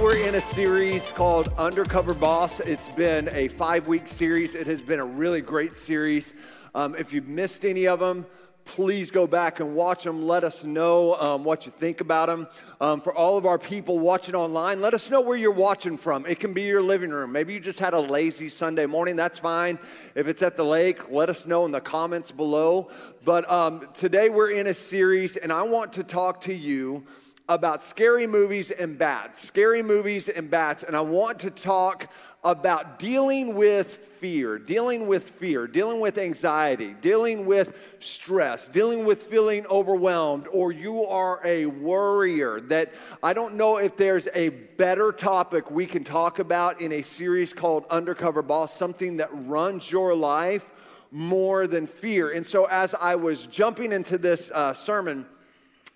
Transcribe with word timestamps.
We're 0.00 0.16
in 0.26 0.34
a 0.36 0.40
series 0.40 1.10
called 1.10 1.52
Undercover 1.58 2.14
Boss. 2.14 2.58
It's 2.60 2.88
been 2.88 3.28
a 3.32 3.48
five 3.48 3.86
week 3.86 4.08
series. 4.08 4.54
It 4.54 4.66
has 4.66 4.80
been 4.80 4.98
a 4.98 5.04
really 5.04 5.42
great 5.42 5.76
series. 5.76 6.32
Um, 6.74 6.96
if 6.98 7.12
you've 7.12 7.28
missed 7.28 7.66
any 7.66 7.86
of 7.86 8.00
them, 8.00 8.24
please 8.64 9.10
go 9.10 9.26
back 9.26 9.60
and 9.60 9.74
watch 9.74 10.04
them. 10.04 10.26
Let 10.26 10.42
us 10.42 10.64
know 10.64 11.16
um, 11.16 11.44
what 11.44 11.66
you 11.66 11.72
think 11.72 12.00
about 12.00 12.28
them. 12.28 12.48
Um, 12.80 13.02
for 13.02 13.14
all 13.14 13.36
of 13.36 13.44
our 13.44 13.58
people 13.58 13.98
watching 13.98 14.34
online, 14.34 14.80
let 14.80 14.94
us 14.94 15.10
know 15.10 15.20
where 15.20 15.36
you're 15.36 15.50
watching 15.50 15.98
from. 15.98 16.24
It 16.24 16.40
can 16.40 16.54
be 16.54 16.62
your 16.62 16.80
living 16.80 17.10
room. 17.10 17.30
Maybe 17.30 17.52
you 17.52 17.60
just 17.60 17.78
had 17.78 17.92
a 17.92 18.00
lazy 18.00 18.48
Sunday 18.48 18.86
morning. 18.86 19.16
That's 19.16 19.38
fine. 19.38 19.78
If 20.14 20.28
it's 20.28 20.40
at 20.40 20.56
the 20.56 20.64
lake, 20.64 21.10
let 21.10 21.28
us 21.28 21.46
know 21.46 21.66
in 21.66 21.72
the 21.72 21.80
comments 21.80 22.30
below. 22.30 22.90
But 23.26 23.50
um, 23.50 23.86
today 23.92 24.30
we're 24.30 24.52
in 24.52 24.68
a 24.68 24.74
series, 24.74 25.36
and 25.36 25.52
I 25.52 25.62
want 25.62 25.92
to 25.94 26.04
talk 26.04 26.40
to 26.42 26.54
you 26.54 27.04
about 27.50 27.82
scary 27.82 28.28
movies 28.28 28.70
and 28.70 28.96
bats, 28.96 29.42
scary 29.42 29.82
movies 29.82 30.28
and 30.28 30.48
bats, 30.48 30.84
and 30.84 30.96
I 30.96 31.00
want 31.00 31.40
to 31.40 31.50
talk 31.50 32.06
about 32.44 33.00
dealing 33.00 33.56
with 33.56 33.96
fear, 34.18 34.56
dealing 34.56 35.08
with 35.08 35.30
fear, 35.30 35.66
dealing 35.66 35.98
with 35.98 36.16
anxiety, 36.16 36.94
dealing 37.00 37.46
with 37.46 37.76
stress, 37.98 38.68
dealing 38.68 39.04
with 39.04 39.24
feeling 39.24 39.66
overwhelmed, 39.66 40.46
or 40.52 40.70
you 40.70 41.04
are 41.06 41.40
a 41.44 41.66
worrier. 41.66 42.60
That 42.60 42.94
I 43.20 43.32
don't 43.32 43.56
know 43.56 43.78
if 43.78 43.96
there's 43.96 44.28
a 44.32 44.50
better 44.50 45.10
topic 45.10 45.72
we 45.72 45.86
can 45.86 46.04
talk 46.04 46.38
about 46.38 46.80
in 46.80 46.92
a 46.92 47.02
series 47.02 47.52
called 47.52 47.84
Undercover 47.90 48.42
Boss, 48.42 48.76
something 48.76 49.16
that 49.16 49.28
runs 49.32 49.90
your 49.90 50.14
life 50.14 50.64
more 51.10 51.66
than 51.66 51.88
fear. 51.88 52.30
And 52.30 52.46
so, 52.46 52.66
as 52.66 52.94
I 52.94 53.16
was 53.16 53.46
jumping 53.46 53.90
into 53.90 54.18
this 54.18 54.52
uh, 54.52 54.72
sermon, 54.72 55.26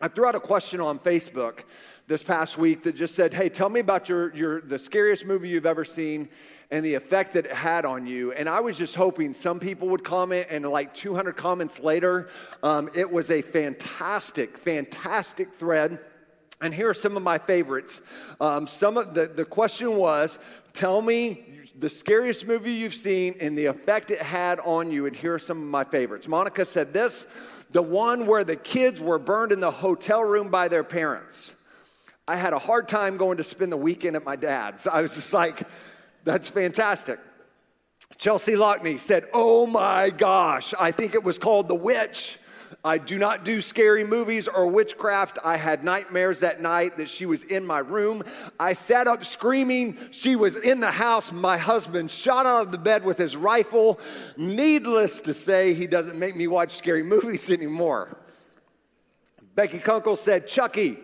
I 0.05 0.09
threw 0.09 0.27
out 0.27 0.35
a 0.35 0.41
question 0.41 0.83
on 0.83 0.99
Facebook 0.99 1.61
this 2.09 2.23
past 2.23 2.59
week 2.59 2.83
that 2.83 2.95
just 2.95 3.15
said, 3.15 3.33
"Hey, 3.33 3.49
tell 3.49 3.71
me 3.71 3.81
about 3.81 4.07
your, 4.07 4.35
your 4.37 4.61
the 4.61 4.79
scariest 4.79 5.25
movie 5.25 5.49
you've 5.49 5.65
ever 5.65 5.83
seen 5.83 6.29
and 6.71 6.85
the 6.85 6.93
effect 6.93 7.33
that 7.33 7.47
it 7.47 7.53
had 7.53 7.87
on 7.87 8.07
you." 8.07 8.31
And 8.33 8.47
I 8.47 8.61
was 8.61 8.77
just 8.77 8.97
hoping 8.97 9.33
some 9.33 9.59
people 9.59 9.89
would 9.89 10.05
comment, 10.05 10.49
and 10.51 10.67
like 10.67 10.93
200 10.93 11.39
comments 11.39 11.81
later, 11.81 12.29
um, 12.63 12.91
it 12.95 13.11
was 13.11 13.31
a 13.31 13.41
fantastic, 13.41 14.59
fantastic 14.59 15.55
thread. 15.55 15.99
And 16.65 16.73
here 16.73 16.89
are 16.89 16.95
some 16.95 17.17
of 17.17 17.23
my 17.23 17.37
favorites. 17.37 18.01
Um, 18.41 18.67
some 18.67 18.97
of 18.97 19.13
the, 19.13 19.27
the 19.27 19.45
question 19.45 19.97
was, 19.97 20.39
"Tell 20.73 21.03
me 21.03 21.45
the 21.79 21.91
scariest 21.91 22.47
movie 22.47 22.73
you've 22.73 22.95
seen 22.95 23.35
and 23.41 23.57
the 23.59 23.67
effect 23.67 24.11
it 24.11 24.23
had 24.23 24.61
on 24.61 24.91
you." 24.91 25.05
And 25.05 25.15
here 25.15 25.35
are 25.35 25.39
some 25.39 25.59
of 25.59 25.69
my 25.69 25.85
favorites. 25.85 26.27
Monica 26.27 26.65
said 26.65 26.95
this 26.95 27.27
the 27.71 27.83
one 27.83 28.27
where 28.27 28.45
the 28.45 28.57
kids 28.57 29.01
were 29.01 29.19
burned 29.19 29.53
in 29.53 29.61
the 29.61 29.71
hotel 29.71 30.23
room 30.23 30.49
by 30.49 30.69
their 30.69 30.85
parents. 30.85 31.53
I 32.27 32.37
had 32.37 32.55
a 32.55 32.59
hard 32.59 32.89
time 32.89 33.19
going 33.19 33.37
to 33.37 33.45
spend 33.45 33.71
the 33.71 33.77
weekend 33.77 34.17
at 34.17 34.25
my 34.25 34.37
dad's. 34.37 34.87
I 34.87 35.03
was 35.03 35.15
just 35.15 35.35
like, 35.35 35.69
that's 36.25 36.49
fantastic. 36.49 37.19
Chelsea 38.17 38.53
Lockney 38.53 38.99
said, 38.99 39.27
Oh 39.35 39.67
my 39.67 40.09
gosh, 40.09 40.73
I 40.81 40.93
think 40.93 41.15
it 41.15 41.23
was 41.23 41.39
called 41.39 41.69
The 41.69 41.75
Witch. 41.75 42.39
I 42.85 42.99
do 42.99 43.19
not 43.19 43.45
do 43.45 43.61
scary 43.61 44.05
movies 44.05 44.49
or 44.49 44.67
witchcraft. 44.67 45.39
I 45.43 45.57
had 45.57 45.85
nightmares 45.85 46.41
that 46.41 46.61
night 46.61 46.97
that 46.99 47.09
she 47.09 47.27
was 47.27 47.43
in 47.45 47.65
my 47.65 47.79
room. 47.79 48.23
I 48.61 48.73
sat 48.75 49.07
up 49.07 49.25
screaming. 49.25 49.97
She 50.11 50.37
was 50.37 50.57
in 50.57 50.81
the 50.81 50.91
house. 50.91 51.33
My 51.33 51.57
husband 51.57 52.11
shot 52.11 52.47
out 52.47 52.67
of 52.67 52.73
the 52.73 52.79
bed 52.79 53.05
with 53.05 53.19
his 53.19 53.37
rifle. 53.37 53.99
Needless 54.37 55.21
to 55.23 55.35
say, 55.35 55.75
he 55.75 55.87
doesn't 55.87 56.19
make 56.19 56.37
me 56.37 56.47
watch 56.47 56.73
scary 56.73 57.03
movies 57.15 57.49
anymore. 57.49 58.19
Becky 59.55 59.79
Kunkel 59.79 60.17
said, 60.17 60.49
Chucky, 60.49 60.99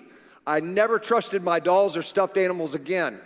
I 0.46 0.60
never 0.60 0.98
trusted 0.98 1.42
my 1.42 1.60
dolls 1.60 1.96
or 1.96 2.02
stuffed 2.02 2.36
animals 2.36 2.74
again. 2.74 3.20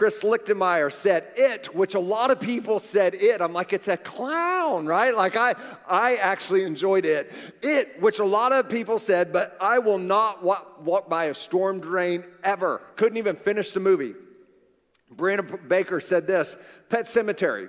Chris 0.00 0.22
Lichtenmeyer 0.22 0.90
said 0.90 1.26
it, 1.36 1.74
which 1.74 1.94
a 1.94 2.00
lot 2.00 2.30
of 2.30 2.40
people 2.40 2.78
said 2.78 3.14
it. 3.16 3.42
I'm 3.42 3.52
like, 3.52 3.74
it's 3.74 3.86
a 3.86 3.98
clown, 3.98 4.86
right? 4.86 5.14
Like 5.14 5.36
I, 5.36 5.54
I 5.86 6.14
actually 6.14 6.64
enjoyed 6.64 7.04
it. 7.04 7.30
It, 7.60 8.00
which 8.00 8.18
a 8.18 8.24
lot 8.24 8.52
of 8.52 8.70
people 8.70 8.98
said, 8.98 9.30
but 9.30 9.58
I 9.60 9.78
will 9.78 9.98
not 9.98 10.42
walk, 10.42 10.80
walk 10.86 11.10
by 11.10 11.26
a 11.26 11.34
storm 11.34 11.80
drain 11.80 12.24
ever. 12.42 12.80
Couldn't 12.96 13.18
even 13.18 13.36
finish 13.36 13.72
the 13.72 13.80
movie. 13.80 14.14
Brandon 15.10 15.60
Baker 15.68 16.00
said 16.00 16.26
this 16.26 16.56
Pet 16.88 17.04
Sematary. 17.04 17.68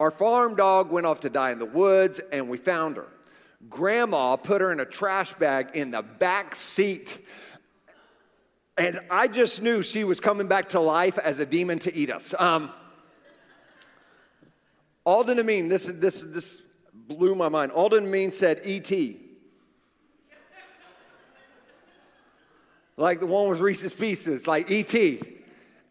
Our 0.00 0.10
farm 0.10 0.56
dog 0.56 0.90
went 0.90 1.06
off 1.06 1.20
to 1.20 1.30
die 1.30 1.52
in 1.52 1.60
the 1.60 1.66
woods, 1.66 2.20
and 2.32 2.48
we 2.48 2.58
found 2.58 2.96
her. 2.96 3.06
Grandma 3.68 4.34
put 4.34 4.60
her 4.60 4.72
in 4.72 4.80
a 4.80 4.84
trash 4.84 5.34
bag 5.34 5.68
in 5.74 5.92
the 5.92 6.02
back 6.02 6.56
seat 6.56 7.24
and 8.80 9.00
I 9.10 9.28
just 9.28 9.60
knew 9.60 9.82
she 9.82 10.04
was 10.04 10.20
coming 10.20 10.46
back 10.46 10.70
to 10.70 10.80
life 10.80 11.18
as 11.18 11.38
a 11.38 11.44
demon 11.44 11.78
to 11.80 11.94
eat 11.94 12.10
us. 12.10 12.34
Um, 12.38 12.70
Alden 15.04 15.38
Amin, 15.38 15.68
this, 15.68 15.84
this, 15.86 16.22
this 16.22 16.62
blew 16.94 17.34
my 17.34 17.50
mind. 17.50 17.72
Alden 17.72 18.04
Amin 18.04 18.32
said, 18.32 18.62
E.T. 18.64 19.20
like 22.96 23.20
the 23.20 23.26
one 23.26 23.50
with 23.50 23.60
Reese's 23.60 23.92
Pieces, 23.92 24.46
like 24.46 24.70
E.T. 24.70 25.39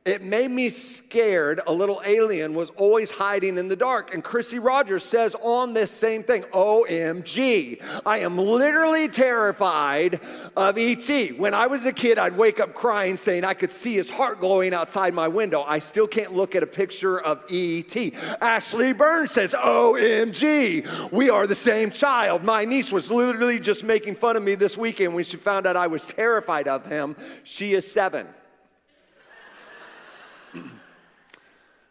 It 0.05 0.23
made 0.23 0.49
me 0.49 0.69
scared. 0.69 1.59
A 1.67 1.73
little 1.73 2.01
alien 2.05 2.53
was 2.53 2.69
always 2.71 3.11
hiding 3.11 3.57
in 3.57 3.67
the 3.67 3.75
dark. 3.75 4.13
And 4.13 4.23
Chrissy 4.23 4.57
Rogers 4.57 5.03
says 5.03 5.35
on 5.41 5.73
this 5.73 5.91
same 5.91 6.23
thing 6.23 6.43
OMG. 6.53 7.83
I 8.05 8.19
am 8.19 8.37
literally 8.37 9.09
terrified 9.09 10.21
of 10.55 10.77
ET. 10.77 11.37
When 11.37 11.53
I 11.53 11.67
was 11.67 11.85
a 11.85 11.91
kid, 11.91 12.17
I'd 12.17 12.37
wake 12.37 12.61
up 12.61 12.73
crying 12.73 13.17
saying 13.17 13.43
I 13.43 13.53
could 13.53 13.73
see 13.73 13.93
his 13.93 14.09
heart 14.09 14.39
glowing 14.39 14.73
outside 14.73 15.13
my 15.13 15.27
window. 15.27 15.63
I 15.67 15.79
still 15.79 16.07
can't 16.07 16.33
look 16.33 16.55
at 16.55 16.63
a 16.63 16.67
picture 16.67 17.19
of 17.19 17.43
ET. 17.51 17.93
Ashley 18.41 18.93
Burns 18.93 19.31
says 19.31 19.53
OMG. 19.53 21.11
We 21.11 21.29
are 21.29 21.45
the 21.45 21.55
same 21.55 21.91
child. 21.91 22.45
My 22.45 22.63
niece 22.63 22.93
was 22.93 23.11
literally 23.11 23.59
just 23.59 23.83
making 23.83 24.15
fun 24.15 24.37
of 24.37 24.43
me 24.43 24.55
this 24.55 24.77
weekend 24.77 25.13
when 25.13 25.25
she 25.25 25.35
found 25.35 25.67
out 25.67 25.75
I 25.75 25.87
was 25.87 26.07
terrified 26.07 26.69
of 26.69 26.85
him. 26.85 27.17
She 27.43 27.73
is 27.73 27.89
seven. 27.91 28.27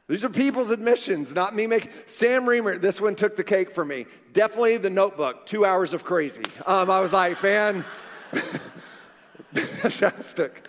These 0.08 0.25
are 0.25 0.31
people's 0.31 0.70
admissions, 0.70 1.34
not 1.34 1.55
me 1.55 1.66
making. 1.66 1.93
Sam 2.06 2.49
Reamer, 2.49 2.78
this 2.78 2.99
one 2.99 3.14
took 3.14 3.37
the 3.37 3.44
cake 3.44 3.75
for 3.75 3.84
me. 3.84 4.06
Definitely 4.32 4.78
the 4.78 4.88
notebook, 4.88 5.44
two 5.44 5.66
hours 5.66 5.93
of 5.93 6.02
crazy. 6.02 6.44
Um, 6.64 6.90
I 6.90 7.00
was 7.00 7.12
like, 7.12 7.37
fan, 7.37 7.84
fantastic. 9.52 10.66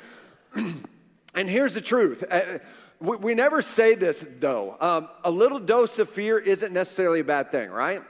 and 1.36 1.50
here's 1.50 1.74
the 1.74 1.82
truth. 1.82 2.26
Uh, 2.30 2.60
we, 3.00 3.16
we, 3.16 3.34
never 3.34 3.62
say 3.62 3.96
this 3.96 4.26
though. 4.42 4.76
Um, 4.82 5.08
a 5.24 5.32
little 5.32 5.60
dose 5.60 6.00
of 6.00 6.10
fear 6.10 6.38
isn't 6.38 6.74
necessarily 6.74 7.22
a 7.22 7.24
bad 7.24 7.50
thing, 7.50 7.70
right? 7.70 8.02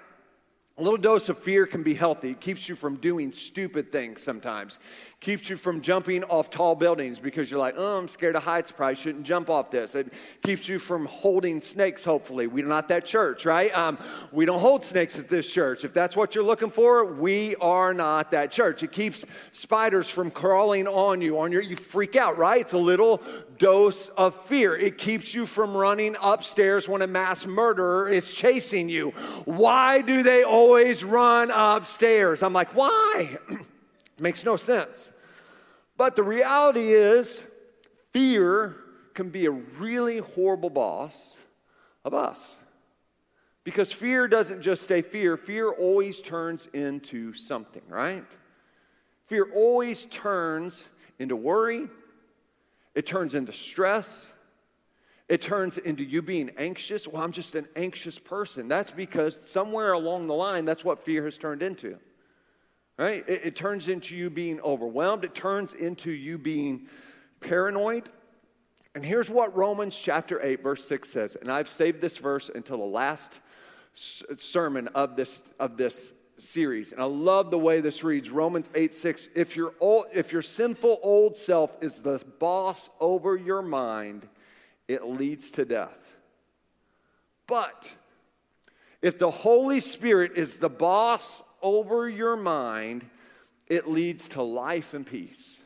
A 0.79 0.81
little 0.81 0.97
dose 0.97 1.29
of 1.29 1.37
fear 1.37 1.67
can 1.67 1.83
be 1.83 1.93
healthy. 1.93 2.31
It 2.31 2.39
keeps 2.39 2.67
you 2.67 2.75
from 2.75 2.95
doing 2.95 3.33
stupid 3.33 3.91
things 3.91 4.23
sometimes. 4.23 4.79
Keeps 5.21 5.49
you 5.49 5.57
from 5.57 5.81
jumping 5.81 6.23
off 6.25 6.49
tall 6.49 6.75
buildings 6.75 7.19
because 7.19 7.51
you're 7.51 7.59
like, 7.59 7.75
oh, 7.77 7.97
I'm 7.97 8.07
scared 8.07 8.37
of 8.37 8.43
heights, 8.43 8.71
probably 8.71 8.95
shouldn't 8.95 9.25
jump 9.25 9.49
off 9.49 9.69
this. 9.69 9.93
It 9.93 10.13
keeps 10.43 10.69
you 10.69 10.79
from 10.79 11.05
holding 11.07 11.59
snakes, 11.59 12.05
hopefully. 12.05 12.47
We're 12.47 12.65
not 12.65 12.87
that 12.87 13.05
church, 13.05 13.45
right? 13.45 13.75
Um, 13.77 13.97
we 14.31 14.45
don't 14.45 14.61
hold 14.61 14.85
snakes 14.85 15.19
at 15.19 15.27
this 15.27 15.51
church. 15.51 15.83
If 15.83 15.93
that's 15.93 16.15
what 16.15 16.35
you're 16.35 16.43
looking 16.45 16.71
for, 16.71 17.03
we 17.03 17.57
are 17.57 17.93
not 17.93 18.31
that 18.31 18.49
church. 18.51 18.81
It 18.81 18.93
keeps 18.93 19.25
spiders 19.51 20.09
from 20.09 20.31
crawling 20.31 20.87
on 20.87 21.21
you, 21.21 21.37
on 21.39 21.51
your, 21.51 21.61
you 21.61 21.75
freak 21.75 22.15
out, 22.15 22.37
right? 22.37 22.61
It's 22.61 22.73
a 22.73 22.77
little 22.77 23.21
dose 23.57 24.07
of 24.09 24.41
fear. 24.45 24.73
It 24.77 24.97
keeps 24.97 25.33
you 25.33 25.45
from 25.45 25.75
running 25.75 26.15
upstairs 26.21 26.87
when 26.87 27.01
a 27.01 27.07
mass 27.07 27.45
murderer 27.45 28.07
is 28.07 28.31
chasing 28.31 28.87
you. 28.87 29.09
Why 29.43 29.99
do 29.99 30.23
they 30.23 30.43
always 30.43 31.03
run 31.03 31.51
upstairs? 31.51 32.41
I'm 32.41 32.53
like, 32.53 32.73
why? 32.73 33.37
Makes 34.19 34.43
no 34.43 34.55
sense. 34.55 35.11
But 35.97 36.15
the 36.15 36.23
reality 36.23 36.93
is, 36.93 37.43
fear 38.11 38.75
can 39.13 39.29
be 39.29 39.45
a 39.45 39.51
really 39.51 40.19
horrible 40.19 40.69
boss 40.69 41.37
of 42.05 42.13
us. 42.13 42.57
Because 43.63 43.91
fear 43.91 44.27
doesn't 44.27 44.61
just 44.61 44.83
stay 44.83 45.01
fear, 45.01 45.37
fear 45.37 45.69
always 45.69 46.21
turns 46.21 46.67
into 46.67 47.33
something, 47.33 47.83
right? 47.89 48.25
Fear 49.27 49.49
always 49.53 50.05
turns 50.05 50.87
into 51.19 51.35
worry, 51.35 51.87
it 52.95 53.05
turns 53.05 53.35
into 53.35 53.53
stress, 53.53 54.29
it 55.27 55.41
turns 55.41 55.77
into 55.77 56.03
you 56.03 56.21
being 56.21 56.49
anxious. 56.57 57.07
Well, 57.07 57.21
I'm 57.21 57.31
just 57.31 57.55
an 57.55 57.67
anxious 57.75 58.17
person. 58.17 58.67
That's 58.67 58.89
because 58.89 59.37
somewhere 59.43 59.91
along 59.91 60.27
the 60.27 60.33
line, 60.33 60.65
that's 60.65 60.83
what 60.83 61.05
fear 61.05 61.25
has 61.25 61.37
turned 61.37 61.61
into 61.61 61.99
right? 62.99 63.27
It, 63.27 63.45
it 63.45 63.55
turns 63.55 63.87
into 63.87 64.15
you 64.15 64.29
being 64.29 64.59
overwhelmed, 64.61 65.23
it 65.23 65.33
turns 65.33 65.73
into 65.73 66.11
you 66.11 66.37
being 66.37 66.87
paranoid. 67.39 68.09
And 68.95 69.05
here's 69.05 69.29
what 69.29 69.55
Romans 69.55 69.95
chapter 69.95 70.43
8, 70.43 70.63
verse 70.63 70.85
6 70.87 71.09
says. 71.09 71.37
And 71.39 71.51
I've 71.51 71.69
saved 71.69 72.01
this 72.01 72.17
verse 72.17 72.49
until 72.53 72.77
the 72.77 72.83
last 72.83 73.39
sermon 73.93 74.87
of 74.89 75.15
this, 75.15 75.41
of 75.59 75.77
this 75.77 76.11
series. 76.37 76.91
And 76.91 77.01
I 77.01 77.05
love 77.05 77.51
the 77.51 77.59
way 77.59 77.81
this 77.81 78.03
reads 78.03 78.29
Romans 78.29 78.69
8 78.73 78.93
6. 78.93 79.29
If 79.35 79.55
your, 79.55 79.73
old, 79.79 80.05
if 80.13 80.31
your 80.31 80.41
sinful 80.41 80.99
old 81.03 81.37
self 81.37 81.81
is 81.81 82.01
the 82.01 82.19
boss 82.39 82.89
over 82.99 83.37
your 83.37 83.61
mind, 83.61 84.27
it 84.87 85.05
leads 85.05 85.51
to 85.51 85.65
death. 85.65 86.17
But 87.47 87.91
if 89.01 89.19
the 89.19 89.31
Holy 89.31 89.79
Spirit 89.79 90.33
is 90.35 90.57
the 90.57 90.69
boss 90.69 91.43
over 91.61 92.09
your 92.09 92.35
mind, 92.35 93.05
it 93.67 93.87
leads 93.87 94.27
to 94.29 94.43
life 94.43 94.93
and 94.93 95.05
peace. 95.05 95.59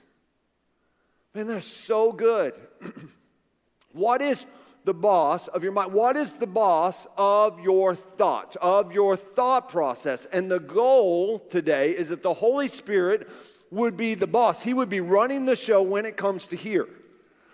Man, 1.33 1.47
that's 1.47 1.65
so 1.65 2.11
good. 2.11 2.53
what 3.91 4.21
is 4.21 4.45
the 4.85 4.93
boss 4.93 5.47
of 5.47 5.63
your 5.63 5.71
mind? 5.71 5.93
What 5.93 6.15
is 6.17 6.33
the 6.33 6.47
boss 6.47 7.07
of 7.17 7.59
your 7.59 7.95
thoughts, 7.95 8.55
of 8.61 8.93
your 8.93 9.15
thought 9.15 9.69
process? 9.69 10.25
And 10.25 10.51
the 10.51 10.59
goal 10.59 11.39
today 11.39 11.91
is 11.91 12.09
that 12.09 12.23
the 12.23 12.33
Holy 12.33 12.67
Spirit 12.67 13.29
would 13.71 13.97
be 13.97 14.13
the 14.13 14.27
boss. 14.27 14.61
He 14.61 14.73
would 14.73 14.89
be 14.89 14.99
running 14.99 15.45
the 15.45 15.55
show 15.55 15.81
when 15.81 16.05
it 16.05 16.17
comes 16.17 16.47
to 16.47 16.55
here 16.55 16.87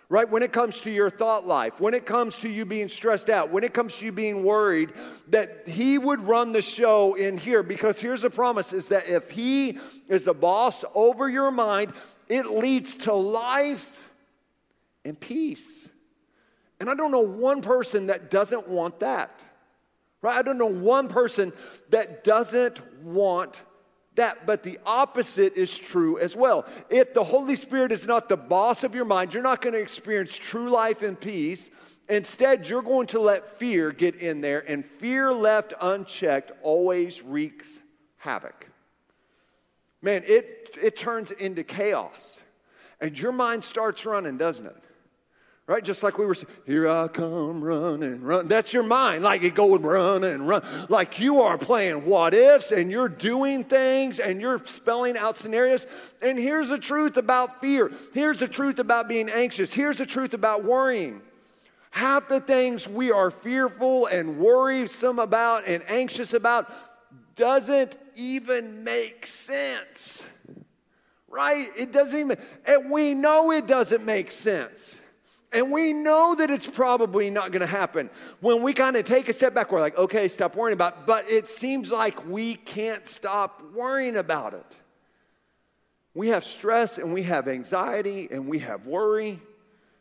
right? 0.10 0.28
When 0.28 0.42
it 0.42 0.52
comes 0.52 0.82
to 0.82 0.92
your 0.92 1.12
thought 1.12 1.46
life, 1.46 1.80
when 1.80 1.94
it 1.94 2.06
comes 2.06 2.40
to 2.40 2.50
you 2.50 2.66
being 2.66 2.90
stressed 2.90 3.30
out, 3.30 3.52
when 3.52 3.64
it 3.64 3.74
comes 3.74 3.98
to 3.98 4.06
you 4.06 4.12
being 4.12 4.44
worried, 4.44 4.92
that 5.28 5.68
He 5.68 6.00
would 6.00 6.28
run 6.28 6.52
the 6.52 6.64
show 6.64 7.14
in 7.14 7.38
here. 7.38 7.62
Because 7.62 8.02
here's 8.02 8.24
the 8.24 8.30
promise 8.30 8.74
is 8.74 8.90
that 8.90 9.08
if 9.08 9.30
He 9.30 9.78
is 10.08 10.28
a 10.28 10.34
boss 10.34 10.84
over 10.96 11.30
your 11.30 11.52
mind, 11.52 11.94
it 12.28 12.48
leads 12.48 12.96
to 12.96 13.14
life 13.14 14.10
and 15.06 15.20
peace. 15.20 15.88
And 16.80 16.90
I 16.90 16.96
don't 16.96 17.12
know 17.12 17.20
one 17.20 17.62
person 17.62 18.08
that 18.08 18.32
doesn't 18.32 18.68
want 18.68 19.02
that. 19.02 19.44
Right? 20.22 20.38
I 20.38 20.42
don't 20.42 20.58
know 20.58 20.66
one 20.66 21.08
person 21.08 21.54
that 21.92 22.24
doesn't 22.24 22.84
want 23.04 23.64
that, 24.16 24.46
but 24.46 24.64
the 24.64 24.80
opposite 24.86 25.54
is 25.54 25.78
true 25.78 26.20
as 26.20 26.36
well. 26.36 26.66
If 26.90 27.14
the 27.14 27.24
Holy 27.24 27.56
Spirit 27.56 27.92
is 27.92 28.06
not 28.06 28.28
the 28.28 28.38
boss 28.38 28.84
of 28.84 28.94
your 28.96 29.06
mind, 29.06 29.34
you're 29.34 29.44
not 29.44 29.62
going 29.62 29.74
to 29.74 29.80
experience 29.80 30.36
true 30.38 30.70
life 30.70 31.02
and 31.02 31.20
peace. 31.20 31.70
Instead, 32.10 32.68
you're 32.68 32.82
going 32.82 33.08
to 33.08 33.20
let 33.20 33.60
fear 33.60 33.92
get 33.92 34.16
in 34.16 34.42
there, 34.42 34.64
and 34.68 34.84
fear 34.84 35.32
left 35.32 35.74
unchecked 35.80 36.52
always 36.64 37.22
wreaks 37.22 37.80
havoc. 38.18 38.68
Man, 40.02 40.24
it, 40.26 40.78
it 40.82 40.98
turns 40.98 41.32
into 41.32 41.64
chaos, 41.64 42.42
and 43.00 43.18
your 43.18 43.32
mind 43.32 43.64
starts 43.64 44.06
running, 44.06 44.38
doesn't 44.38 44.66
it? 44.66 44.84
Right? 45.69 45.83
Just 45.83 46.01
like 46.01 46.18
we 46.18 46.25
were 46.25 46.33
saying, 46.33 46.51
here 46.66 46.89
I 46.89 47.07
come 47.10 47.63
running, 47.63 48.24
run. 48.24 48.48
That's 48.48 48.74
your 48.74 48.81
mind. 48.81 49.24
Like 49.24 49.44
it 49.44 49.54
goes 49.54 49.80
run 49.80 50.24
and 50.24 50.48
run. 50.48 50.63
Like 50.89 51.19
you 51.19 51.44
are 51.44 51.60
playing 51.60 52.07
what 52.07 52.33
ifs 52.33 52.71
and 52.71 52.89
you're 52.89 53.07
doing 53.07 53.63
things 53.63 54.18
and 54.18 54.42
you're 54.42 54.66
spelling 54.66 55.16
out 55.16 55.38
scenarios. 55.38 55.86
And 56.24 56.39
here's 56.39 56.69
the 56.69 56.80
truth 56.80 57.18
about 57.18 57.62
fear. 57.62 57.92
Here's 58.16 58.39
the 58.39 58.48
truth 58.48 58.80
about 58.80 59.07
being 59.07 59.30
anxious. 59.30 59.71
Here's 59.71 60.00
the 60.00 60.07
truth 60.07 60.33
about 60.33 60.63
worrying. 60.63 61.21
Half 61.92 62.30
the 62.30 62.39
things 62.39 62.88
we 62.88 63.12
are 63.12 63.30
fearful 63.30 64.07
and 64.07 64.39
worrisome 64.39 65.19
about 65.19 65.68
and 65.68 65.83
anxious 65.88 66.33
about 66.33 66.74
doesn't 67.36 67.95
even 68.16 68.83
make 68.83 69.27
sense. 69.27 70.25
Right? 71.27 71.68
It 71.77 71.92
doesn't 71.92 72.19
even, 72.19 72.38
and 72.66 72.89
we 72.89 73.13
know 73.13 73.51
it 73.51 73.68
doesn't 73.68 74.04
make 74.04 74.31
sense. 74.31 75.00
And 75.51 75.72
we 75.72 75.94
know 75.94 76.36
that 76.36 76.51
it's 76.51 76.68
probably 76.68 77.30
not 77.30 77.51
going 77.51 77.62
to 77.62 77.68
happen. 77.68 78.10
When 78.40 78.62
we 78.62 78.74
kind 78.74 78.96
of 78.96 79.06
take 79.06 79.30
a 79.30 79.34
step 79.34 79.54
back, 79.56 79.72
we're 79.72 79.80
like, 79.80 79.98
okay, 79.98 80.28
stop 80.28 80.56
worrying 80.56 80.75
about 80.75 80.94
it. 80.94 81.00
But 81.07 81.30
it 81.30 81.48
seems 81.48 81.92
like 81.92 82.28
we 82.28 82.56
can't 82.56 83.07
stop 83.07 83.63
worrying 83.74 84.18
about 84.18 84.54
it. 84.54 84.78
We 86.13 86.28
have 86.30 86.44
stress 86.44 86.98
and 86.98 87.13
we 87.13 87.24
have 87.24 87.48
anxiety 87.48 88.28
and 88.30 88.48
we 88.48 88.60
have 88.60 88.86
worry 88.86 89.40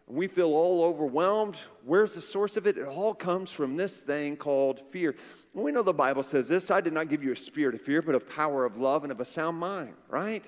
and 0.06 0.16
we 0.16 0.26
feel 0.26 0.52
all 0.52 0.84
overwhelmed. 0.84 1.56
Where's 1.84 2.12
the 2.12 2.20
source 2.20 2.56
of 2.56 2.66
it? 2.66 2.76
It 2.76 2.86
all 2.86 3.14
comes 3.14 3.50
from 3.50 3.76
this 3.76 4.00
thing 4.00 4.36
called 4.36 4.82
fear. 4.90 5.16
We 5.54 5.72
know 5.72 5.82
the 5.82 5.94
Bible 5.94 6.22
says 6.22 6.48
this 6.48 6.70
I 6.70 6.80
did 6.80 6.92
not 6.92 7.08
give 7.08 7.22
you 7.22 7.32
a 7.32 7.36
spirit 7.36 7.74
of 7.74 7.82
fear, 7.82 8.02
but 8.02 8.14
of 8.14 8.28
power 8.28 8.64
of 8.64 8.78
love 8.78 9.02
and 9.02 9.12
of 9.12 9.20
a 9.20 9.24
sound 9.24 9.58
mind, 9.58 9.94
right? 10.08 10.44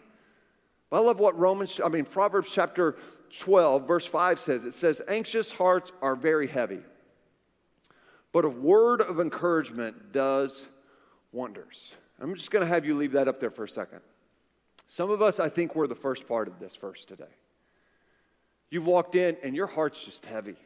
I 0.93 0.99
love 0.99 1.21
what 1.21 1.39
Romans, 1.39 1.81
I 1.85 1.89
mean, 1.89 2.05
Proverbs 2.05 2.51
chapter 2.53 2.97
12, 3.39 3.87
verse 3.87 4.07
5 4.07 4.39
says 4.41 4.65
it 4.65 4.73
says, 4.73 5.01
Anxious 5.09 5.53
hearts 5.53 5.93
are 6.03 6.17
very 6.17 6.47
heavy, 6.47 6.81
but 8.33 8.45
a 8.45 8.49
word 8.49 9.01
of 9.01 9.21
encouragement 9.21 10.13
does 10.13 10.67
wonders. 11.33 11.95
I'm 12.21 12.35
just 12.35 12.51
going 12.51 12.65
to 12.65 12.69
have 12.69 12.85
you 12.85 12.95
leave 12.95 13.13
that 13.13 13.29
up 13.29 13.41
there 13.41 13.51
for 13.51 13.65
a 13.65 13.69
second. 13.69 14.01
Some 14.89 15.11
of 15.11 15.23
us, 15.23 15.41
I 15.41 15.49
think, 15.49 15.75
we're 15.75 15.87
the 15.87 15.95
first 15.95 16.27
part 16.27 16.49
of 16.49 16.59
this 16.59 16.77
verse 16.77 17.05
today. 17.05 17.25
You've 18.71 18.87
walked 18.87 19.15
in 19.15 19.37
and 19.43 19.55
your 19.55 19.67
heart's 19.67 20.05
just 20.05 20.27
heavy, 20.27 20.57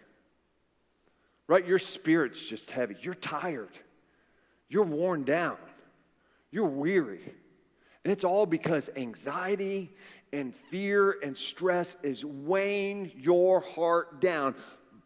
right? 1.47 1.66
Your 1.66 1.78
spirit's 1.78 2.44
just 2.44 2.71
heavy. 2.71 2.97
You're 3.00 3.14
tired. 3.14 3.78
You're 4.68 4.85
worn 4.85 5.25
down. 5.25 5.56
You're 6.50 6.66
weary. 6.66 7.21
And 8.04 8.12
it's 8.12 8.25
all 8.25 8.47
because 8.47 8.90
anxiety 8.97 9.90
and 10.35 10.55
fear 10.55 11.19
and 11.23 11.37
stress 11.37 11.97
is 12.03 12.25
weighing 12.25 13.12
your 13.17 13.61
heart 13.61 14.21
down. 14.21 14.55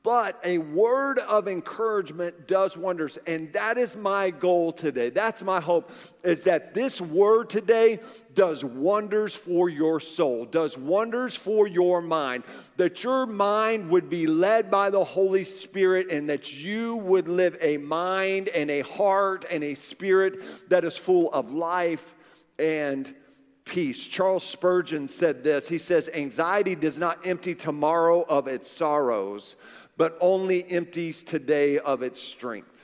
But 0.05 0.41
a 0.45 0.59
word 0.59 1.19
of 1.19 1.49
encouragement 1.49 2.47
does 2.47 2.77
wonders. 2.77 3.19
And 3.27 3.53
that 3.53 3.77
is 3.77 3.97
my 3.97 4.31
goal 4.31 4.73
today. 4.73 5.11
That's 5.11 5.43
my 5.43 5.61
hope 5.61 5.91
is 6.23 6.45
that 6.45 6.73
this 6.73 7.01
word 7.01 7.51
today 7.51 7.99
does 8.35 8.65
wonders 8.65 9.35
for 9.35 9.69
your 9.69 9.99
soul, 10.01 10.47
does 10.47 10.79
wonders 10.79 11.35
for 11.37 11.67
your 11.67 12.01
mind, 12.01 12.45
that 12.77 13.03
your 13.03 13.27
mind 13.27 13.91
would 13.91 14.09
be 14.09 14.27
led 14.27 14.71
by 14.71 14.89
the 14.89 15.03
Holy 15.05 15.45
Spirit 15.45 16.11
and 16.11 16.31
that 16.31 16.55
you 16.55 16.97
would 16.97 17.29
live 17.29 17.59
a 17.61 17.77
mind 17.77 18.49
and 18.49 18.71
a 18.71 18.81
heart 18.83 19.45
and 19.51 19.65
a 19.65 19.75
spirit 19.75 20.71
that 20.71 20.85
is 20.85 20.97
full 20.97 21.31
of 21.33 21.53
life 21.53 22.15
and 22.59 23.15
peace. 23.69 24.05
Charles 24.07 24.43
Spurgeon 24.43 25.07
said 25.07 25.45
this 25.45 25.69
He 25.69 25.79
says, 25.79 26.11
Anxiety 26.13 26.75
does 26.75 26.99
not 26.99 27.27
empty 27.27 27.55
tomorrow 27.55 28.25
of 28.29 28.49
its 28.49 28.69
sorrows, 28.69 29.55
but 29.97 30.19
only 30.21 30.69
empties 30.71 31.23
today 31.23 31.79
of 31.79 32.03
its 32.03 32.21
strength. 32.21 32.75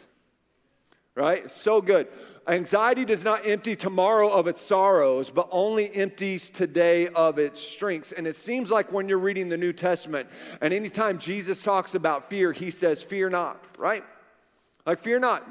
Right? 1.17 1.51
So 1.51 1.81
good. 1.81 2.09
Anxiety 2.47 3.07
does 3.07 3.25
not 3.25 3.47
empty 3.47 3.75
tomorrow 3.75 4.29
of 4.29 4.47
its 4.47 4.61
sorrows, 4.61 5.31
but 5.31 5.49
only 5.51 5.95
empties 5.97 6.51
today 6.51 7.09
of 7.09 7.39
its 7.39 7.59
strengths. 7.59 8.13
And 8.13 8.27
it 8.27 8.37
seems 8.37 8.71
like 8.71 8.93
when 8.93 9.09
you're 9.09 9.17
reading 9.19 9.49
the 9.49 9.57
New 9.57 9.73
Testament, 9.73 10.29
and 10.61 10.75
anytime 10.75 11.19
Jesus 11.19 11.63
talks 11.63 11.95
about 11.95 12.29
fear, 12.29 12.53
he 12.53 12.71
says, 12.71 13.03
Fear 13.03 13.31
not, 13.31 13.65
right? 13.79 14.05
Like, 14.85 14.99
fear 14.99 15.19
not. 15.19 15.49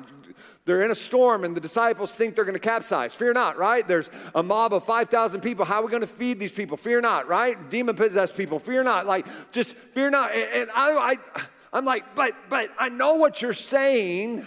They're 0.65 0.81
in 0.81 0.91
a 0.91 0.95
storm 0.95 1.43
and 1.43 1.55
the 1.55 1.61
disciples 1.61 2.15
think 2.15 2.35
they're 2.35 2.45
going 2.45 2.53
to 2.53 2.59
capsize. 2.59 3.13
Fear 3.13 3.33
not, 3.33 3.57
right? 3.57 3.87
There's 3.87 4.09
a 4.33 4.41
mob 4.41 4.73
of 4.73 4.85
5,000 4.85 5.41
people. 5.41 5.65
How 5.65 5.81
are 5.81 5.85
we 5.85 5.91
going 5.91 6.01
to 6.01 6.07
feed 6.07 6.39
these 6.39 6.51
people? 6.51 6.77
Fear 6.77 7.01
not, 7.01 7.27
right? 7.27 7.69
Demon 7.69 7.95
possessed 7.95 8.37
people. 8.37 8.59
Fear 8.59 8.83
not. 8.83 9.05
Like, 9.05 9.25
just 9.51 9.75
fear 9.75 10.09
not. 10.09 10.31
And, 10.31 10.69
I, 10.73 11.17
I, 11.35 11.41
I'm 11.73 11.85
like, 11.85 12.15
but, 12.15 12.33
but 12.49 12.69
I 12.79 12.89
know 12.89 13.15
what 13.15 13.41
you're 13.41 13.53
saying. 13.53 14.45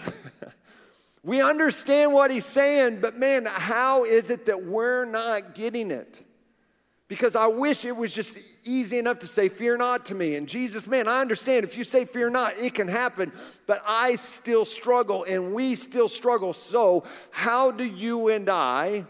we 1.23 1.41
understand 1.41 2.13
what 2.13 2.31
he's 2.31 2.45
saying, 2.45 3.01
but 3.01 3.17
man, 3.17 3.45
how 3.45 4.03
is 4.03 4.29
it 4.29 4.45
that 4.45 4.63
we're 4.63 5.05
not 5.05 5.53
getting 5.53 5.91
it? 5.91 6.23
Because 7.07 7.37
I 7.37 7.47
wish 7.47 7.85
it 7.85 7.95
was 7.95 8.13
just 8.13 8.37
easy 8.65 8.97
enough 8.97 9.19
to 9.19 9.27
say, 9.27 9.47
Fear 9.47 9.77
not 9.77 10.05
to 10.07 10.15
me. 10.15 10.35
And 10.35 10.47
Jesus, 10.47 10.87
man, 10.87 11.07
I 11.07 11.21
understand 11.21 11.63
if 11.63 11.77
you 11.77 11.85
say 11.85 12.03
fear 12.03 12.29
not, 12.29 12.57
it 12.57 12.73
can 12.73 12.89
happen, 12.89 13.31
but 13.65 13.81
I 13.87 14.15
still 14.15 14.65
struggle 14.65 15.23
and 15.23 15.53
we 15.53 15.75
still 15.75 16.09
struggle. 16.09 16.51
So, 16.51 17.05
how 17.31 17.71
do 17.71 17.85
you 17.85 18.27
and 18.27 18.49
I 18.49 19.05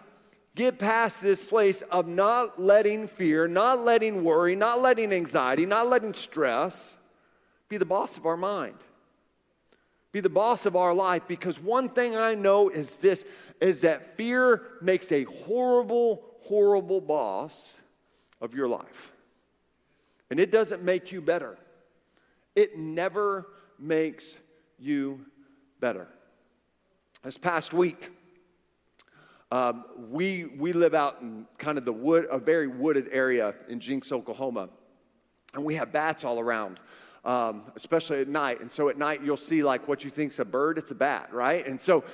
get 0.53 0.77
past 0.77 1.23
this 1.23 1.41
place 1.41 1.81
of 1.83 2.07
not 2.07 2.61
letting 2.61 3.07
fear, 3.07 3.47
not 3.47 3.83
letting 3.83 4.23
worry, 4.23 4.55
not 4.55 4.81
letting 4.81 5.11
anxiety, 5.11 5.65
not 5.65 5.89
letting 5.89 6.13
stress 6.13 6.97
be 7.67 7.77
the 7.77 7.85
boss 7.85 8.15
of 8.15 8.27
our 8.27 8.37
mind? 8.37 8.75
Be 10.11 10.19
the 10.19 10.29
boss 10.29 10.67
of 10.67 10.75
our 10.75 10.93
life 10.93 11.23
because 11.27 11.59
one 11.59 11.89
thing 11.89 12.15
I 12.15 12.35
know 12.35 12.69
is 12.69 12.97
this 12.97 13.25
is 13.59 13.81
that 13.81 14.17
fear 14.17 14.61
makes 14.83 15.11
a 15.11 15.23
horrible, 15.23 16.23
horrible 16.41 17.01
boss 17.01 17.73
of 18.41 18.53
your 18.53 18.67
life. 18.67 19.11
And 20.29 20.39
it 20.39 20.51
doesn't 20.51 20.83
make 20.83 21.11
you 21.11 21.21
better, 21.21 21.57
it 22.55 22.77
never 22.77 23.47
makes 23.79 24.39
you 24.79 25.25
better. 25.79 26.07
This 27.23 27.37
past 27.37 27.73
week, 27.73 28.11
um, 29.51 29.85
we, 30.09 30.45
we 30.45 30.73
live 30.73 30.93
out 30.93 31.21
in 31.21 31.45
kind 31.57 31.77
of 31.77 31.85
the 31.85 31.93
wood, 31.93 32.27
a 32.29 32.37
very 32.37 32.67
wooded 32.67 33.09
area 33.11 33.55
in 33.69 33.79
Jenks, 33.79 34.11
Oklahoma, 34.11 34.69
and 35.53 35.63
we 35.63 35.75
have 35.75 35.91
bats 35.91 36.23
all 36.23 36.39
around. 36.39 36.79
Um, 37.25 37.63
especially 37.75 38.21
at 38.21 38.29
night. 38.29 38.61
And 38.61 38.71
so 38.71 38.87
at 38.87 38.97
night, 38.97 39.21
you'll 39.21 39.35
see 39.35 39.61
like 39.61 39.85
what 39.85 40.05
you 40.05 40.09
think's 40.09 40.39
a 40.39 40.45
bird, 40.45 40.77
it's 40.77 40.91
a 40.91 40.95
bat, 40.95 41.27
right? 41.33 41.67
And 41.67 41.81
so 41.81 42.05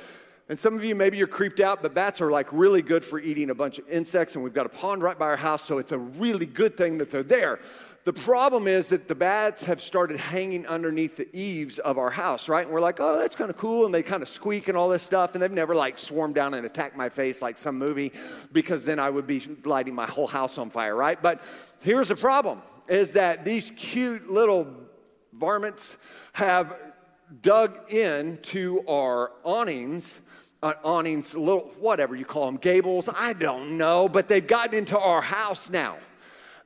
and 0.53 0.59
some 0.59 0.75
of 0.75 0.85
you, 0.85 0.93
maybe 0.93 1.17
you're 1.17 1.25
creeped 1.25 1.61
out, 1.61 1.81
but 1.81 1.95
bats 1.95 2.21
are 2.21 2.29
like 2.29 2.47
really 2.53 2.83
good 2.83 3.03
for 3.03 3.19
eating 3.19 3.49
a 3.49 3.55
bunch 3.55 3.79
of 3.79 3.89
insects, 3.89 4.35
and 4.35 4.43
we've 4.43 4.53
got 4.53 4.67
a 4.67 4.69
pond 4.69 5.01
right 5.01 5.17
by 5.17 5.25
our 5.25 5.35
house, 5.35 5.63
so 5.63 5.79
it's 5.79 5.91
a 5.91 5.97
really 5.97 6.45
good 6.45 6.77
thing 6.77 6.99
that 6.99 7.09
they're 7.09 7.23
there. 7.23 7.59
The 8.03 8.13
problem 8.13 8.67
is 8.67 8.89
that 8.89 9.07
the 9.07 9.15
bats 9.15 9.65
have 9.65 9.81
started 9.81 10.19
hanging 10.19 10.67
underneath 10.67 11.15
the 11.15 11.27
eaves 11.35 11.79
of 11.79 11.97
our 11.97 12.11
house, 12.11 12.47
right? 12.47 12.63
And 12.63 12.71
we're 12.71 12.81
like, 12.81 12.99
oh, 12.99 13.17
that's 13.17 13.35
kind 13.35 13.49
of 13.49 13.57
cool. 13.57 13.85
And 13.85 13.91
they 13.95 14.03
kind 14.03 14.21
of 14.21 14.29
squeak 14.29 14.67
and 14.67 14.77
all 14.77 14.89
this 14.89 15.01
stuff. 15.01 15.33
And 15.33 15.41
they've 15.41 15.51
never 15.51 15.73
like 15.73 15.97
swarmed 15.97 16.35
down 16.35 16.53
and 16.53 16.67
attacked 16.67 16.95
my 16.95 17.09
face 17.09 17.41
like 17.41 17.57
some 17.57 17.79
movie 17.79 18.13
because 18.51 18.85
then 18.85 18.99
I 18.99 19.09
would 19.09 19.25
be 19.25 19.41
lighting 19.65 19.95
my 19.95 20.05
whole 20.05 20.27
house 20.27 20.59
on 20.59 20.69
fire, 20.69 20.95
right? 20.95 21.19
But 21.19 21.43
here's 21.79 22.09
the 22.09 22.15
problem 22.15 22.61
is 22.87 23.13
that 23.13 23.43
these 23.43 23.71
cute 23.75 24.29
little 24.29 24.67
varmints 25.33 25.97
have 26.33 26.77
dug 27.41 27.91
into 27.91 28.83
our 28.87 29.31
awnings 29.43 30.19
Uh, 30.63 30.73
awnings, 30.85 31.35
little 31.35 31.69
whatever 31.81 32.15
you 32.15 32.23
call 32.23 32.45
them, 32.45 32.55
gables, 32.55 33.09
I 33.13 33.33
don't 33.33 33.77
know, 33.77 34.07
but 34.07 34.29
they've 34.29 34.47
gotten 34.47 34.75
into 34.75 34.97
our 34.97 35.21
house 35.21 35.69
now. 35.69 35.97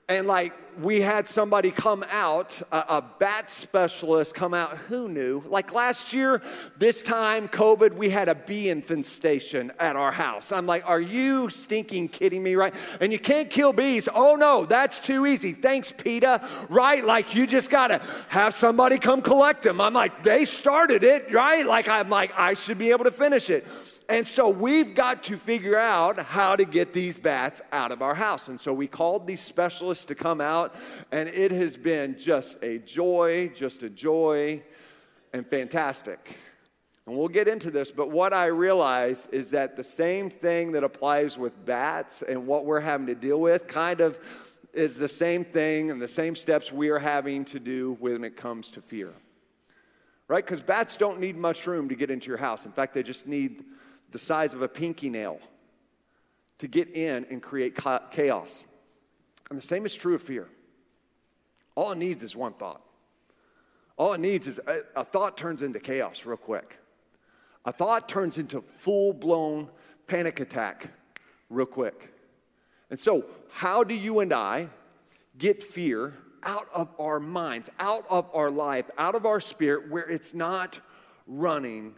And 0.07 0.27
like 0.27 0.53
we 0.79 1.01
had 1.01 1.27
somebody 1.27 1.71
come 1.71 2.03
out, 2.09 2.59
a, 2.71 2.77
a, 2.77 3.05
bat 3.19 3.49
specialist 3.51 4.35
come 4.35 4.53
out. 4.53 4.77
Who 4.77 5.07
knew? 5.07 5.43
Like 5.47 5.73
last 5.73 6.13
year, 6.13 6.41
this 6.77 7.01
time, 7.01 7.47
COVID, 7.47 7.93
we 7.93 8.09
had 8.09 8.29
a 8.29 8.35
bee 8.35 8.69
infestation 8.69 9.71
at 9.79 9.95
our 9.95 10.11
house. 10.11 10.51
I'm 10.51 10.65
like, 10.65 10.87
are 10.87 11.01
you 11.01 11.49
stinking 11.49 12.09
kidding 12.09 12.43
me, 12.43 12.55
right? 12.55 12.75
And 13.01 13.11
you 13.11 13.19
can't 13.19 13.49
kill 13.49 13.73
bees. 13.73 14.07
Oh 14.13 14.35
no, 14.35 14.65
that's 14.65 14.99
too 14.99 15.25
easy. 15.25 15.53
Thanks, 15.53 15.91
PETA, 15.91 16.47
right? 16.69 17.03
Like 17.03 17.33
you 17.33 17.47
just 17.47 17.69
gotta 17.69 18.01
have 18.27 18.55
somebody 18.55 18.99
come 18.99 19.21
collect 19.21 19.63
them. 19.63 19.81
I'm 19.81 19.93
like, 19.93 20.23
they 20.23 20.45
started 20.45 21.03
it, 21.03 21.33
right? 21.33 21.65
Like 21.65 21.87
I'm 21.87 22.09
like, 22.09 22.33
I 22.37 22.53
should 22.53 22.77
be 22.77 22.91
able 22.91 23.05
to 23.05 23.11
finish 23.11 23.49
it. 23.49 23.65
And 24.09 24.25
so 24.25 24.47
we've 24.47 24.95
got 24.95 25.23
to 25.23 25.37
figure 25.37 25.77
out 25.77 26.17
how 26.17 26.55
to 26.55 26.63
get 26.63 26.93
these 26.93 27.17
bats 27.17 27.61
out 27.73 27.91
of 27.91 28.01
our 28.01 28.15
house. 28.15 28.47
And 28.47 28.59
so 28.59 28.73
we 28.73 28.87
called 28.87 29.27
these 29.27 29.41
specialists 29.41 30.05
to 30.05 30.15
come 30.15 30.39
out, 30.39 30.75
and 31.11 31.27
it 31.27 31.51
has 31.51 31.75
been 31.75 32.17
just 32.17 32.55
a 32.63 32.77
joy, 32.79 33.51
just 33.53 33.83
a 33.83 33.89
joy, 33.89 34.63
and 35.33 35.45
fantastic. 35.45 36.37
And 37.05 37.17
we'll 37.17 37.27
get 37.27 37.49
into 37.49 37.69
this, 37.69 37.91
but 37.91 38.09
what 38.09 38.33
I 38.33 38.45
realize 38.47 39.27
is 39.31 39.51
that 39.51 39.75
the 39.75 39.83
same 39.83 40.29
thing 40.29 40.73
that 40.73 40.83
applies 40.83 41.37
with 41.37 41.65
bats 41.65 42.21
and 42.21 42.47
what 42.47 42.65
we're 42.65 42.81
having 42.81 43.07
to 43.07 43.15
deal 43.15 43.41
with 43.41 43.67
kind 43.67 43.99
of 43.99 44.19
is 44.73 44.97
the 44.97 45.07
same 45.07 45.43
thing 45.43 45.91
and 45.91 46.01
the 46.01 46.07
same 46.07 46.35
steps 46.35 46.71
we 46.71 46.89
are 46.89 46.99
having 46.99 47.43
to 47.45 47.59
do 47.59 47.97
when 47.99 48.23
it 48.23 48.37
comes 48.37 48.71
to 48.71 48.81
fear. 48.81 49.13
Right? 50.29 50.45
Because 50.45 50.61
bats 50.61 50.97
don't 50.97 51.19
need 51.19 51.37
much 51.37 51.65
room 51.65 51.89
to 51.89 51.95
get 51.95 52.11
into 52.11 52.27
your 52.27 52.37
house. 52.37 52.65
In 52.65 52.71
fact, 52.73 52.93
they 52.93 53.03
just 53.03 53.25
need 53.27 53.63
the 54.11 54.19
size 54.19 54.53
of 54.53 54.61
a 54.61 54.67
pinky 54.67 55.09
nail 55.09 55.39
to 56.59 56.67
get 56.67 56.95
in 56.95 57.25
and 57.29 57.41
create 57.41 57.77
chaos. 58.11 58.65
And 59.49 59.57
the 59.57 59.63
same 59.63 59.85
is 59.85 59.93
true 59.95 60.15
of 60.15 60.21
fear. 60.21 60.47
All 61.75 61.91
it 61.91 61.97
needs 61.97 62.23
is 62.23 62.35
one 62.35 62.53
thought. 62.53 62.81
All 63.97 64.13
it 64.13 64.19
needs 64.19 64.47
is 64.47 64.59
a, 64.67 64.81
a 64.95 65.03
thought 65.03 65.37
turns 65.37 65.61
into 65.61 65.79
chaos 65.79 66.25
real 66.25 66.37
quick. 66.37 66.77
A 67.65 67.71
thought 67.71 68.07
turns 68.07 68.37
into 68.37 68.61
full 68.77 69.13
blown 69.13 69.69
panic 70.07 70.39
attack 70.39 70.89
real 71.49 71.65
quick. 71.65 72.13
And 72.89 72.99
so, 72.99 73.25
how 73.51 73.83
do 73.83 73.93
you 73.93 74.19
and 74.19 74.31
I 74.31 74.69
get 75.37 75.63
fear 75.63 76.13
out 76.43 76.67
of 76.73 76.89
our 76.99 77.19
minds, 77.19 77.69
out 77.79 78.05
of 78.09 78.29
our 78.33 78.49
life, 78.49 78.85
out 78.97 79.15
of 79.15 79.25
our 79.25 79.41
spirit, 79.41 79.89
where 79.89 80.09
it's 80.09 80.33
not 80.33 80.79
running 81.25 81.95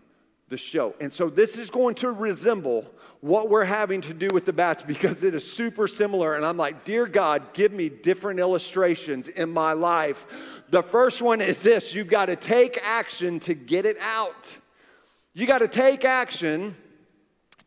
the 0.50 0.58
show. 0.58 0.96
And 1.00 1.14
so 1.14 1.30
this 1.30 1.58
is 1.58 1.70
going 1.70 1.96
to 1.96 2.12
resemble 2.12 2.86
what 3.22 3.50
we're 3.50 3.66
having 3.66 4.02
to 4.02 4.14
do 4.14 4.30
with 4.34 4.46
the 4.46 4.54
bats 4.54 4.82
because 4.84 5.24
it 5.24 5.36
is 5.36 5.50
super 5.50 5.88
similar. 5.88 6.36
And 6.36 6.46
I'm 6.46 6.58
like, 6.58 6.84
Dear 6.84 7.06
God, 7.06 7.54
give 7.54 7.72
me 7.72 7.90
different 7.90 8.40
illustrations 8.40 9.28
in 9.28 9.50
my 9.50 9.74
life. 9.74 10.26
The 10.70 10.84
first 10.84 11.22
one 11.22 11.42
is 11.42 11.62
this 11.64 11.94
you've 11.94 12.08
got 12.08 12.28
to 12.28 12.36
take 12.36 12.80
action 12.84 13.40
to 13.42 13.54
get 13.54 13.86
it 13.86 13.98
out. 14.02 14.58
You 15.34 15.46
got 15.46 15.60
to 15.60 15.68
take 15.68 16.04
action 16.06 16.76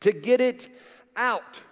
to 0.00 0.12
get 0.12 0.40
it 0.40 0.68
out 1.16 1.62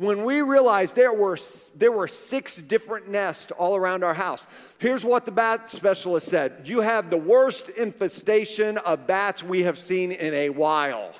when 0.00 0.24
we 0.24 0.40
realized 0.40 0.96
there 0.96 1.12
were, 1.12 1.36
there 1.76 1.92
were 1.92 2.08
six 2.08 2.56
different 2.56 3.10
nests 3.10 3.52
all 3.52 3.76
around 3.76 4.02
our 4.02 4.14
house. 4.14 4.46
Here's 4.78 5.04
what 5.04 5.26
the 5.26 5.30
bat 5.30 5.68
specialist 5.68 6.26
said 6.26 6.62
You 6.64 6.80
have 6.80 7.10
the 7.10 7.18
worst 7.18 7.68
infestation 7.68 8.78
of 8.78 9.06
bats 9.06 9.42
we 9.42 9.64
have 9.64 9.76
seen 9.76 10.10
in 10.12 10.32
a 10.32 10.48
while. 10.48 11.12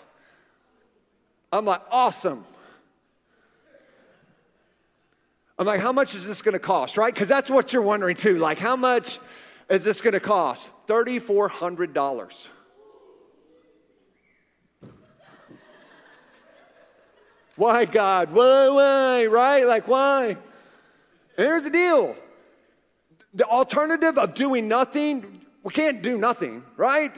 I'm 1.53 1.67
like, 1.67 1.83
awesome. 1.91 2.47
I'm 5.59 5.67
like, 5.67 5.81
how 5.81 5.93
much 5.93 6.15
is 6.15 6.27
this 6.27 6.41
gonna 6.41 6.59
cost, 6.59 6.97
right? 6.97 7.13
Because 7.13 7.29
that's 7.29 7.51
what 7.51 7.75
you're 7.75 7.83
wondering 7.83 8.17
too. 8.17 8.37
Like, 8.39 8.59
how 8.59 8.77
much 8.77 9.19
is 9.69 9.85
this 9.85 10.01
gonna 10.01 10.21
cost? 10.21 10.71
$3,400. 10.87 12.49
Why, 17.61 17.85
God? 17.85 18.33
Why, 18.33 18.71
why? 18.71 19.27
Right? 19.27 19.67
Like, 19.67 19.87
why? 19.87 20.39
Here's 21.37 21.63
the 21.63 21.69
deal 21.69 22.17
the 23.35 23.45
alternative 23.45 24.17
of 24.17 24.33
doing 24.33 24.67
nothing, 24.67 25.43
we 25.63 25.71
can't 25.71 26.01
do 26.01 26.17
nothing, 26.17 26.65
right? 26.79 27.15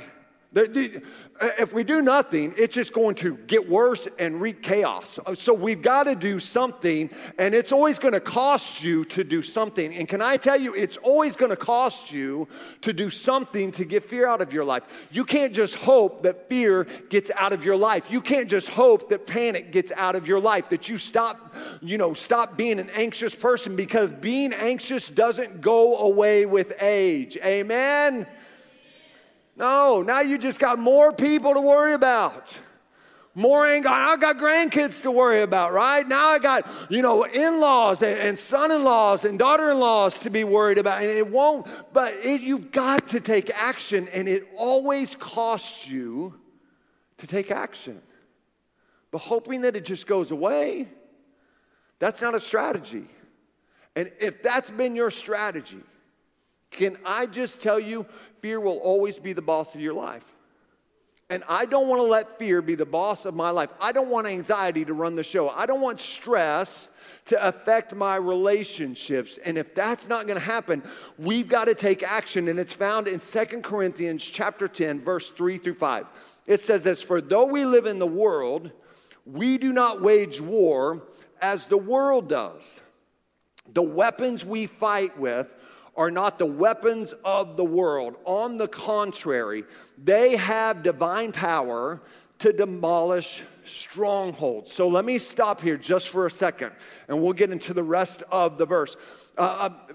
Uh, 0.54 1.48
if 1.58 1.72
we 1.72 1.82
do 1.82 2.02
nothing, 2.02 2.52
it's 2.58 2.74
just 2.74 2.92
going 2.92 3.14
to 3.14 3.36
get 3.46 3.68
worse 3.68 4.06
and 4.18 4.40
wreak 4.40 4.62
chaos. 4.62 5.18
Uh, 5.24 5.34
so 5.34 5.54
we've 5.54 5.80
got 5.80 6.04
to 6.04 6.14
do 6.14 6.38
something, 6.38 7.10
and 7.38 7.54
it's 7.54 7.72
always 7.72 7.98
going 7.98 8.12
to 8.12 8.20
cost 8.20 8.82
you 8.84 9.04
to 9.06 9.24
do 9.24 9.42
something. 9.42 9.94
And 9.94 10.06
can 10.06 10.20
I 10.20 10.36
tell 10.36 10.60
you, 10.60 10.74
it's 10.74 10.98
always 10.98 11.36
going 11.36 11.50
to 11.50 11.56
cost 11.56 12.12
you 12.12 12.48
to 12.82 12.92
do 12.92 13.08
something 13.08 13.72
to 13.72 13.84
get 13.84 14.04
fear 14.04 14.26
out 14.26 14.42
of 14.42 14.52
your 14.52 14.64
life. 14.64 14.82
You 15.10 15.24
can't 15.24 15.54
just 15.54 15.74
hope 15.76 16.22
that 16.24 16.48
fear 16.48 16.84
gets 17.08 17.30
out 17.34 17.52
of 17.52 17.64
your 17.64 17.76
life. 17.76 18.10
You 18.10 18.20
can't 18.20 18.48
just 18.48 18.68
hope 18.68 19.08
that 19.08 19.26
panic 19.26 19.72
gets 19.72 19.90
out 19.92 20.16
of 20.16 20.28
your 20.28 20.40
life, 20.40 20.68
that 20.68 20.88
you 20.88 20.98
stop, 20.98 21.54
you 21.80 21.96
know, 21.96 22.12
stop 22.12 22.56
being 22.56 22.78
an 22.78 22.90
anxious 22.90 23.34
person 23.34 23.74
because 23.74 24.12
being 24.12 24.52
anxious 24.52 25.08
doesn't 25.08 25.62
go 25.62 25.96
away 25.96 26.44
with 26.44 26.74
age. 26.80 27.38
Amen. 27.42 28.26
No, 29.56 30.02
now 30.02 30.20
you 30.20 30.38
just 30.38 30.58
got 30.58 30.78
more 30.78 31.12
people 31.12 31.54
to 31.54 31.60
worry 31.60 31.92
about. 31.92 32.56
More 33.34 33.80
got, 33.80 33.86
I 33.86 34.16
got 34.16 34.36
grandkids 34.36 35.02
to 35.02 35.10
worry 35.10 35.40
about, 35.40 35.72
right? 35.72 36.06
Now 36.06 36.28
I 36.28 36.38
got, 36.38 36.68
you 36.90 37.00
know, 37.00 37.22
in 37.22 37.60
laws 37.60 38.02
and, 38.02 38.18
and 38.18 38.38
son 38.38 38.70
in 38.70 38.84
laws 38.84 39.24
and 39.24 39.38
daughter 39.38 39.70
in 39.70 39.78
laws 39.78 40.18
to 40.18 40.30
be 40.30 40.44
worried 40.44 40.76
about. 40.76 41.00
And 41.00 41.10
it 41.10 41.30
won't, 41.30 41.66
but 41.94 42.14
it, 42.22 42.42
you've 42.42 42.72
got 42.72 43.08
to 43.08 43.20
take 43.20 43.50
action, 43.54 44.06
and 44.12 44.28
it 44.28 44.46
always 44.56 45.16
costs 45.16 45.88
you 45.88 46.38
to 47.18 47.26
take 47.26 47.50
action. 47.50 48.02
But 49.10 49.18
hoping 49.18 49.62
that 49.62 49.76
it 49.76 49.86
just 49.86 50.06
goes 50.06 50.30
away, 50.30 50.88
that's 51.98 52.20
not 52.20 52.34
a 52.34 52.40
strategy. 52.40 53.06
And 53.96 54.10
if 54.20 54.42
that's 54.42 54.70
been 54.70 54.94
your 54.94 55.10
strategy, 55.10 55.80
can 56.72 56.96
I 57.04 57.26
just 57.26 57.62
tell 57.62 57.78
you, 57.78 58.06
fear 58.40 58.60
will 58.60 58.78
always 58.78 59.18
be 59.18 59.32
the 59.32 59.42
boss 59.42 59.74
of 59.74 59.80
your 59.80 59.94
life. 59.94 60.24
And 61.30 61.42
I 61.48 61.64
don't 61.64 61.88
want 61.88 62.00
to 62.00 62.06
let 62.06 62.38
fear 62.38 62.60
be 62.60 62.74
the 62.74 62.84
boss 62.84 63.24
of 63.24 63.34
my 63.34 63.48
life. 63.48 63.70
I 63.80 63.92
don't 63.92 64.10
want 64.10 64.26
anxiety 64.26 64.84
to 64.84 64.92
run 64.92 65.14
the 65.14 65.22
show. 65.22 65.48
I 65.48 65.64
don't 65.64 65.80
want 65.80 65.98
stress 65.98 66.88
to 67.26 67.46
affect 67.46 67.94
my 67.94 68.16
relationships. 68.16 69.38
And 69.42 69.56
if 69.56 69.74
that's 69.74 70.08
not 70.08 70.26
going 70.26 70.38
to 70.38 70.44
happen, 70.44 70.82
we've 71.16 71.48
got 71.48 71.66
to 71.66 71.74
take 71.74 72.02
action. 72.02 72.48
And 72.48 72.58
it's 72.58 72.74
found 72.74 73.08
in 73.08 73.18
Second 73.18 73.62
Corinthians 73.62 74.22
chapter 74.22 74.68
10, 74.68 75.00
verse 75.00 75.30
3 75.30 75.56
through 75.56 75.76
5. 75.76 76.06
It 76.46 76.62
says 76.62 76.84
this, 76.84 77.02
"For 77.02 77.22
though 77.22 77.46
we 77.46 77.64
live 77.64 77.86
in 77.86 77.98
the 77.98 78.06
world, 78.06 78.70
we 79.24 79.56
do 79.56 79.72
not 79.72 80.02
wage 80.02 80.40
war 80.40 81.02
as 81.40 81.66
the 81.66 81.78
world 81.78 82.28
does. 82.28 82.80
The 83.72 83.82
weapons 83.82 84.44
we 84.44 84.66
fight 84.66 85.18
with 85.18 85.54
are 85.96 86.10
not 86.10 86.38
the 86.38 86.46
weapons 86.46 87.12
of 87.24 87.56
the 87.56 87.64
world. 87.64 88.16
On 88.24 88.56
the 88.56 88.68
contrary, 88.68 89.64
they 89.98 90.36
have 90.36 90.82
divine 90.82 91.32
power 91.32 92.00
to 92.38 92.52
demolish 92.52 93.42
strongholds. 93.64 94.72
So 94.72 94.88
let 94.88 95.04
me 95.04 95.18
stop 95.18 95.60
here 95.60 95.76
just 95.76 96.08
for 96.08 96.26
a 96.26 96.30
second 96.30 96.72
and 97.08 97.22
we'll 97.22 97.34
get 97.34 97.50
into 97.50 97.72
the 97.72 97.82
rest 97.82 98.22
of 98.32 98.58
the 98.58 98.66
verse. 98.66 98.96
Uh, 99.38 99.70
uh 99.70 99.94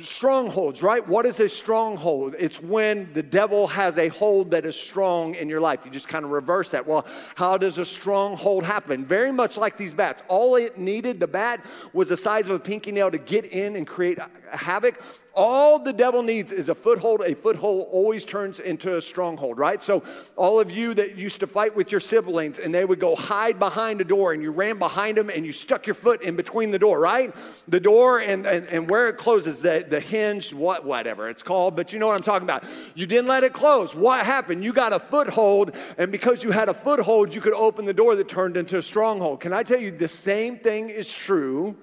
strongholds, 0.00 0.82
right? 0.82 1.06
What 1.06 1.26
is 1.26 1.40
a 1.40 1.48
stronghold? 1.48 2.36
It's 2.38 2.60
when 2.60 3.12
the 3.12 3.22
devil 3.22 3.66
has 3.68 3.98
a 3.98 4.08
hold 4.08 4.50
that 4.52 4.64
is 4.64 4.76
strong 4.76 5.34
in 5.34 5.48
your 5.48 5.60
life. 5.60 5.80
You 5.84 5.90
just 5.90 6.08
kind 6.08 6.24
of 6.24 6.30
reverse 6.30 6.70
that. 6.70 6.86
Well, 6.86 7.06
how 7.34 7.58
does 7.58 7.78
a 7.78 7.84
stronghold 7.84 8.64
happen? 8.64 9.04
Very 9.04 9.32
much 9.32 9.56
like 9.56 9.76
these 9.76 9.94
bats. 9.94 10.22
All 10.28 10.56
it 10.56 10.78
needed, 10.78 11.20
the 11.20 11.26
bat, 11.26 11.64
was 11.92 12.10
the 12.10 12.16
size 12.16 12.48
of 12.48 12.54
a 12.54 12.58
pinky 12.58 12.92
nail 12.92 13.10
to 13.10 13.18
get 13.18 13.46
in 13.46 13.76
and 13.76 13.86
create 13.86 14.18
havoc. 14.52 15.00
All 15.34 15.78
the 15.78 15.92
devil 15.92 16.22
needs 16.22 16.50
is 16.50 16.68
a 16.68 16.74
foothold. 16.74 17.22
A 17.24 17.34
foothold 17.34 17.88
always 17.90 18.24
turns 18.24 18.58
into 18.58 18.96
a 18.96 19.00
stronghold, 19.00 19.58
right? 19.58 19.80
So, 19.82 20.02
all 20.36 20.58
of 20.58 20.70
you 20.70 20.94
that 20.94 21.16
used 21.16 21.40
to 21.40 21.46
fight 21.46 21.76
with 21.76 21.92
your 21.92 22.00
siblings 22.00 22.58
and 22.58 22.74
they 22.74 22.84
would 22.84 22.98
go 22.98 23.14
hide 23.14 23.58
behind 23.58 24.00
a 24.00 24.04
door 24.04 24.32
and 24.32 24.42
you 24.42 24.50
ran 24.50 24.78
behind 24.78 25.16
them 25.16 25.30
and 25.30 25.46
you 25.46 25.52
stuck 25.52 25.86
your 25.86 25.94
foot 25.94 26.22
in 26.22 26.34
between 26.34 26.70
the 26.70 26.78
door, 26.78 26.98
right? 26.98 27.32
The 27.68 27.78
door 27.78 28.18
and, 28.18 28.46
and, 28.46 28.66
and 28.66 28.90
where 28.90 29.08
it 29.08 29.16
closes, 29.16 29.62
the, 29.62 29.86
the 29.88 30.00
hinge, 30.00 30.52
what, 30.52 30.84
whatever 30.84 31.28
it's 31.28 31.42
called, 31.42 31.76
but 31.76 31.92
you 31.92 31.98
know 31.98 32.08
what 32.08 32.16
I'm 32.16 32.22
talking 32.22 32.46
about. 32.46 32.64
You 32.94 33.06
didn't 33.06 33.28
let 33.28 33.44
it 33.44 33.52
close. 33.52 33.94
What 33.94 34.26
happened? 34.26 34.64
You 34.64 34.72
got 34.72 34.92
a 34.92 34.98
foothold, 34.98 35.76
and 35.98 36.10
because 36.10 36.42
you 36.42 36.50
had 36.50 36.68
a 36.68 36.74
foothold, 36.74 37.34
you 37.34 37.40
could 37.40 37.54
open 37.54 37.84
the 37.84 37.94
door 37.94 38.16
that 38.16 38.28
turned 38.28 38.56
into 38.56 38.78
a 38.78 38.82
stronghold. 38.82 39.40
Can 39.40 39.52
I 39.52 39.62
tell 39.62 39.78
you, 39.78 39.90
the 39.90 40.08
same 40.08 40.58
thing 40.58 40.90
is 40.90 41.12
true 41.12 41.76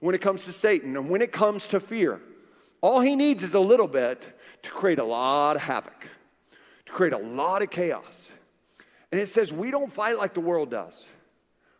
when 0.00 0.14
it 0.14 0.20
comes 0.20 0.44
to 0.44 0.52
Satan 0.52 0.96
and 0.96 1.08
when 1.08 1.22
it 1.22 1.32
comes 1.32 1.68
to 1.68 1.80
fear. 1.80 2.20
All 2.80 3.00
he 3.00 3.16
needs 3.16 3.42
is 3.42 3.54
a 3.54 3.60
little 3.60 3.88
bit 3.88 4.38
to 4.62 4.70
create 4.70 4.98
a 4.98 5.04
lot 5.04 5.56
of 5.56 5.62
havoc, 5.62 6.08
to 6.86 6.92
create 6.92 7.12
a 7.12 7.18
lot 7.18 7.62
of 7.62 7.70
chaos. 7.70 8.32
And 9.10 9.20
it 9.20 9.28
says 9.28 9.52
we 9.52 9.70
don't 9.70 9.90
fight 9.90 10.18
like 10.18 10.34
the 10.34 10.40
world 10.40 10.70
does. 10.70 11.08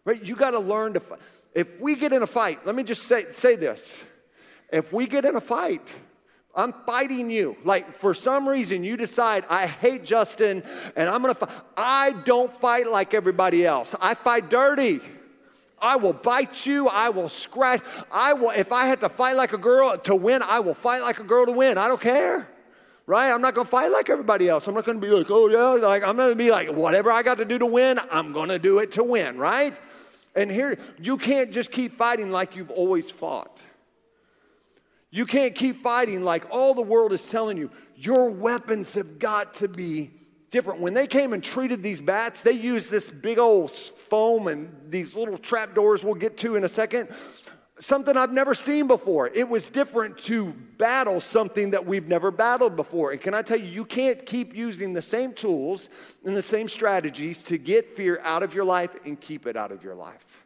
Right? 0.05 0.23
You 0.23 0.37
got 0.37 0.53
to 0.53 0.59
learn 0.59 0.95
to 0.95 1.01
fight. 1.01 1.21
If 1.55 1.81
we 1.81 1.97
get 1.97 2.13
in 2.13 2.23
a 2.23 2.27
fight, 2.27 2.65
let 2.67 2.75
me 2.75 2.83
just 2.83 3.03
say, 3.03 3.27
say 3.33 3.57
this. 3.57 4.03
If 4.73 4.93
we 4.93 5.07
get 5.07 5.25
in 5.25 5.37
a 5.37 5.41
fight, 5.41 5.93
I'm 6.55 6.75
fighting 6.87 7.31
you. 7.31 7.57
Like 7.65 7.93
for 7.93 8.15
some 8.15 8.49
reason 8.49 8.85
you 8.85 8.97
decide 8.97 9.45
I 9.49 9.67
hate 9.67 10.05
Justin 10.05 10.63
and 10.97 11.09
I'm 11.09 11.23
gonna 11.23 11.35
fight. 11.35 11.51
I 11.77 12.13
don't 12.13 12.53
fight 12.53 12.91
like 12.91 13.15
everybody 13.15 13.65
else. 13.65 13.95
I 14.01 14.15
fight 14.15 14.51
dirty. 14.51 15.01
I 15.81 15.97
will 15.97 16.13
bite 16.13 16.67
you. 16.67 16.89
I 16.89 17.09
will 17.11 17.29
scratch. 17.29 17.83
I 18.11 18.33
will, 18.33 18.51
if 18.51 18.73
I 18.73 18.87
had 18.87 19.01
to 19.01 19.09
fight 19.09 19.37
like 19.37 19.53
a 19.53 19.59
girl 19.59 19.97
to 19.97 20.15
win, 20.15 20.43
I 20.43 20.61
will 20.61 20.75
fight 20.75 21.03
like 21.03 21.21
a 21.21 21.25
girl 21.25 21.47
to 21.47 21.53
win. 21.53 21.79
I 21.79 21.89
don't 21.89 22.01
care. 22.01 22.49
Right? 23.07 23.33
I'm 23.33 23.41
not 23.41 23.55
gonna 23.55 23.69
fight 23.69 23.91
like 23.91 24.11
everybody 24.11 24.49
else. 24.49 24.67
I'm 24.69 24.75
not 24.75 24.85
gonna 24.85 24.99
be 24.99 25.09
like, 25.09 25.31
oh 25.31 25.49
yeah, 25.49 25.87
like 25.87 26.03
I'm 26.03 26.17
gonna 26.17 26.35
be 26.35 26.51
like, 26.51 26.71
whatever 26.71 27.11
I 27.11 27.23
got 27.23 27.39
to 27.39 27.47
do 27.47 27.59
to 27.59 27.67
win, 27.67 27.99
I'm 28.11 28.33
gonna 28.33 28.59
do 28.59 28.81
it 28.81 28.91
to 28.93 29.05
win, 29.05 29.39
right? 29.39 29.79
And 30.37 30.51
here, 30.51 30.79
you 31.01 31.17
can't 31.17 31.51
just 31.51 31.73
keep 31.73 31.97
fighting 31.97 32.31
like 32.31 32.55
you've 32.55 32.71
always 32.71 33.11
fought. 33.11 33.63
You 35.11 35.25
can't 35.25 35.55
keep 35.55 35.83
fighting 35.83 36.23
like 36.23 36.47
all 36.51 36.75
the 36.75 36.83
world 36.83 37.13
is 37.13 37.27
telling 37.27 37.57
you. 37.57 37.71
Your 37.97 38.31
weapons 38.31 38.95
have 38.95 39.19
got 39.19 39.55
to 39.55 39.69
be 39.69 40.11
different. 40.51 40.81
When 40.81 40.95
they 40.95 41.07
came 41.07 41.33
and 41.33 41.43
treated 41.43 41.83
these 41.83 42.01
bats, 42.01 42.43
they 42.43 42.53
used 42.53 42.91
this 42.91 43.09
big 43.11 43.39
old 43.39 43.71
foam 44.09 44.49
and 44.49 44.75
these 44.89 45.15
little 45.15 45.39
trap 45.39 45.75
doors 45.75 46.05
we'll 46.05 46.15
get 46.15 46.37
to 46.39 46.57
in 46.57 46.65
a 46.65 46.69
second. 46.69 47.09
Something 47.81 48.17
I've 48.17 48.33
never 48.33 48.55
seen 48.55 48.89
before. 48.89 49.29
It 49.29 49.49
was 49.49 49.69
different 49.69 50.19
to 50.19 50.53
battle 50.79 51.21
something 51.21 51.71
that 51.71 51.87
we've 51.87 52.09
never 52.09 52.33
battled 52.33 52.75
before. 52.75 53.13
And 53.13 53.21
can 53.21 53.35
I 53.35 53.43
tell 53.43 53.59
you, 53.59 53.67
you 53.67 53.85
can't 53.85 54.27
keep 54.27 54.55
using 54.55 54.93
the 54.93 55.03
same 55.03 55.33
tools 55.33 55.89
and 56.25 56.37
the 56.37 56.43
same 56.43 56.67
strategies 56.67 57.43
to 57.45 57.57
get 57.57 57.95
fear 57.95 58.21
out 58.25 58.43
of 58.43 58.53
your 58.53 58.65
life 58.65 58.97
and 59.05 59.21
keep 59.21 59.47
it 59.47 59.57
out 59.57 59.71
of 59.71 59.85
your 59.85 59.95
life. 59.95 60.45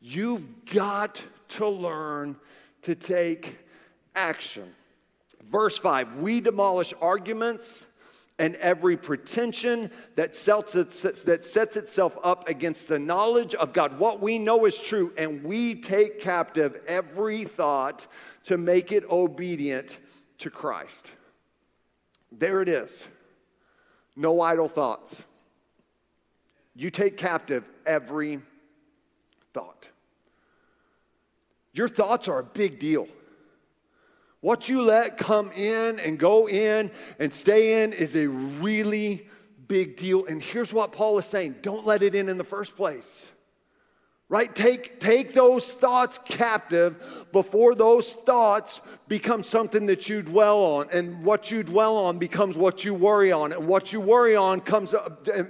You've 0.00 0.64
got 0.66 1.22
to 1.50 1.68
learn 1.68 2.36
to 2.82 2.94
take 2.94 3.58
action. 4.14 4.74
Verse 5.44 5.78
5 5.78 6.16
We 6.16 6.40
demolish 6.40 6.92
arguments 7.00 7.84
and 8.38 8.54
every 8.56 8.96
pretension 8.96 9.90
that 10.14 10.36
sets, 10.36 10.72
that 10.72 11.44
sets 11.44 11.76
itself 11.76 12.16
up 12.22 12.48
against 12.48 12.88
the 12.88 12.98
knowledge 12.98 13.54
of 13.54 13.72
God, 13.72 13.98
what 13.98 14.20
we 14.20 14.38
know 14.38 14.64
is 14.64 14.80
true, 14.80 15.12
and 15.18 15.42
we 15.42 15.74
take 15.74 16.20
captive 16.20 16.80
every 16.86 17.44
thought 17.44 18.06
to 18.44 18.56
make 18.56 18.92
it 18.92 19.04
obedient 19.10 19.98
to 20.38 20.50
Christ. 20.50 21.10
There 22.30 22.62
it 22.62 22.68
is. 22.68 23.08
No 24.14 24.40
idle 24.40 24.68
thoughts. 24.68 25.24
You 26.74 26.90
take 26.90 27.16
captive 27.16 27.64
every 27.84 28.40
thought. 29.52 29.88
Your 31.72 31.88
thoughts 31.88 32.28
are 32.28 32.38
a 32.38 32.44
big 32.44 32.78
deal. 32.78 33.08
What 34.40 34.68
you 34.68 34.82
let 34.82 35.18
come 35.18 35.50
in 35.52 35.98
and 35.98 36.18
go 36.18 36.48
in 36.48 36.90
and 37.18 37.32
stay 37.32 37.82
in 37.82 37.92
is 37.92 38.14
a 38.14 38.28
really 38.28 39.26
big 39.66 39.96
deal. 39.96 40.26
And 40.26 40.42
here's 40.42 40.72
what 40.72 40.92
Paul 40.92 41.18
is 41.18 41.26
saying 41.26 41.56
don't 41.62 41.86
let 41.86 42.02
it 42.02 42.14
in 42.14 42.28
in 42.28 42.38
the 42.38 42.44
first 42.44 42.76
place 42.76 43.30
right? 44.30 44.54
Take 44.54 45.00
take 45.00 45.32
those 45.32 45.72
thoughts 45.72 46.18
captive 46.22 47.26
before 47.32 47.74
those 47.74 48.12
thoughts 48.12 48.82
become 49.06 49.42
something 49.42 49.86
that 49.86 50.08
you 50.08 50.22
dwell 50.22 50.62
on. 50.62 50.88
And 50.92 51.22
what 51.24 51.50
you 51.50 51.62
dwell 51.62 51.96
on 51.96 52.18
becomes 52.18 52.56
what 52.56 52.84
you 52.84 52.92
worry 52.92 53.32
on. 53.32 53.52
And 53.52 53.66
what 53.66 53.92
you 53.92 54.00
worry 54.00 54.36
on 54.36 54.60
comes 54.60 54.94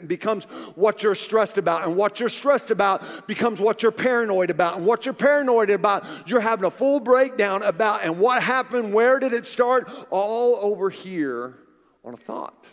becomes 0.06 0.44
what 0.76 1.02
you're 1.02 1.16
stressed 1.16 1.58
about. 1.58 1.84
And 1.84 1.96
what 1.96 2.20
you're 2.20 2.28
stressed 2.28 2.70
about 2.70 3.26
becomes 3.26 3.60
what 3.60 3.82
you're 3.82 3.92
paranoid 3.92 4.50
about. 4.50 4.76
And 4.76 4.86
what 4.86 5.04
you're 5.04 5.14
paranoid 5.14 5.70
about 5.70 6.06
you're 6.26 6.40
having 6.40 6.66
a 6.66 6.70
full 6.70 7.00
breakdown 7.00 7.62
about. 7.64 8.04
And 8.04 8.20
what 8.20 8.42
happened? 8.42 8.94
Where 8.94 9.18
did 9.18 9.32
it 9.32 9.46
start? 9.46 9.90
All 10.10 10.56
over 10.56 10.88
here 10.88 11.58
on 12.04 12.14
a 12.14 12.16
thought 12.16 12.68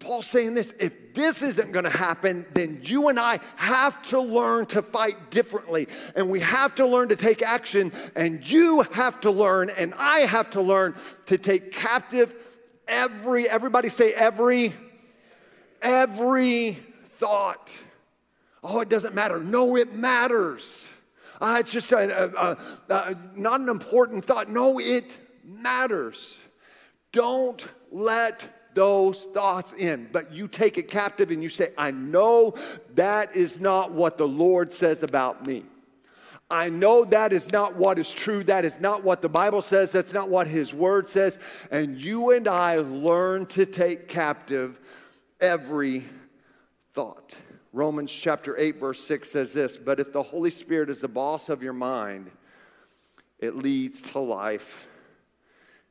Paul's 0.00 0.26
saying 0.26 0.54
this 0.54 0.72
if 0.80 1.12
this 1.12 1.42
isn't 1.42 1.72
going 1.72 1.84
to 1.84 1.90
happen, 1.90 2.46
then 2.54 2.80
you 2.82 3.08
and 3.08 3.20
I 3.20 3.38
have 3.56 4.02
to 4.08 4.18
learn 4.18 4.64
to 4.66 4.80
fight 4.80 5.30
differently. 5.30 5.88
And 6.16 6.30
we 6.30 6.40
have 6.40 6.74
to 6.76 6.86
learn 6.86 7.10
to 7.10 7.16
take 7.16 7.42
action. 7.42 7.92
And 8.16 8.48
you 8.50 8.80
have 8.92 9.20
to 9.20 9.30
learn, 9.30 9.70
and 9.70 9.92
I 9.98 10.20
have 10.20 10.50
to 10.50 10.62
learn 10.62 10.94
to 11.26 11.36
take 11.36 11.72
captive 11.72 12.34
every, 12.88 13.48
everybody 13.48 13.90
say 13.90 14.12
every, 14.14 14.74
every 15.82 16.78
thought. 17.18 17.70
Oh, 18.64 18.80
it 18.80 18.88
doesn't 18.88 19.14
matter. 19.14 19.38
No, 19.38 19.76
it 19.76 19.94
matters. 19.94 20.88
Uh, 21.42 21.58
it's 21.60 21.72
just 21.72 21.92
a, 21.92 22.40
a, 22.40 22.58
a, 22.88 23.16
not 23.34 23.60
an 23.60 23.68
important 23.68 24.24
thought. 24.24 24.48
No, 24.48 24.78
it 24.78 25.16
matters. 25.44 26.38
Don't 27.12 27.66
let 27.90 28.59
those 28.74 29.24
thoughts 29.26 29.72
in, 29.72 30.08
but 30.12 30.32
you 30.32 30.48
take 30.48 30.78
it 30.78 30.88
captive 30.88 31.30
and 31.30 31.42
you 31.42 31.48
say, 31.48 31.72
I 31.76 31.90
know 31.90 32.54
that 32.94 33.34
is 33.34 33.60
not 33.60 33.92
what 33.92 34.18
the 34.18 34.28
Lord 34.28 34.72
says 34.72 35.02
about 35.02 35.46
me. 35.46 35.64
I 36.50 36.68
know 36.68 37.04
that 37.04 37.32
is 37.32 37.52
not 37.52 37.76
what 37.76 37.98
is 37.98 38.12
true. 38.12 38.42
That 38.44 38.64
is 38.64 38.80
not 38.80 39.04
what 39.04 39.22
the 39.22 39.28
Bible 39.28 39.62
says. 39.62 39.92
That's 39.92 40.12
not 40.12 40.28
what 40.28 40.48
His 40.48 40.74
Word 40.74 41.08
says. 41.08 41.38
And 41.70 42.00
you 42.00 42.32
and 42.32 42.48
I 42.48 42.76
learn 42.78 43.46
to 43.46 43.64
take 43.64 44.08
captive 44.08 44.80
every 45.40 46.04
thought. 46.92 47.36
Romans 47.72 48.10
chapter 48.10 48.58
8, 48.58 48.80
verse 48.80 49.04
6 49.04 49.30
says 49.30 49.52
this 49.52 49.76
But 49.76 50.00
if 50.00 50.12
the 50.12 50.24
Holy 50.24 50.50
Spirit 50.50 50.90
is 50.90 51.00
the 51.00 51.08
boss 51.08 51.48
of 51.48 51.62
your 51.62 51.72
mind, 51.72 52.32
it 53.38 53.56
leads 53.56 54.02
to 54.02 54.18
life 54.18 54.88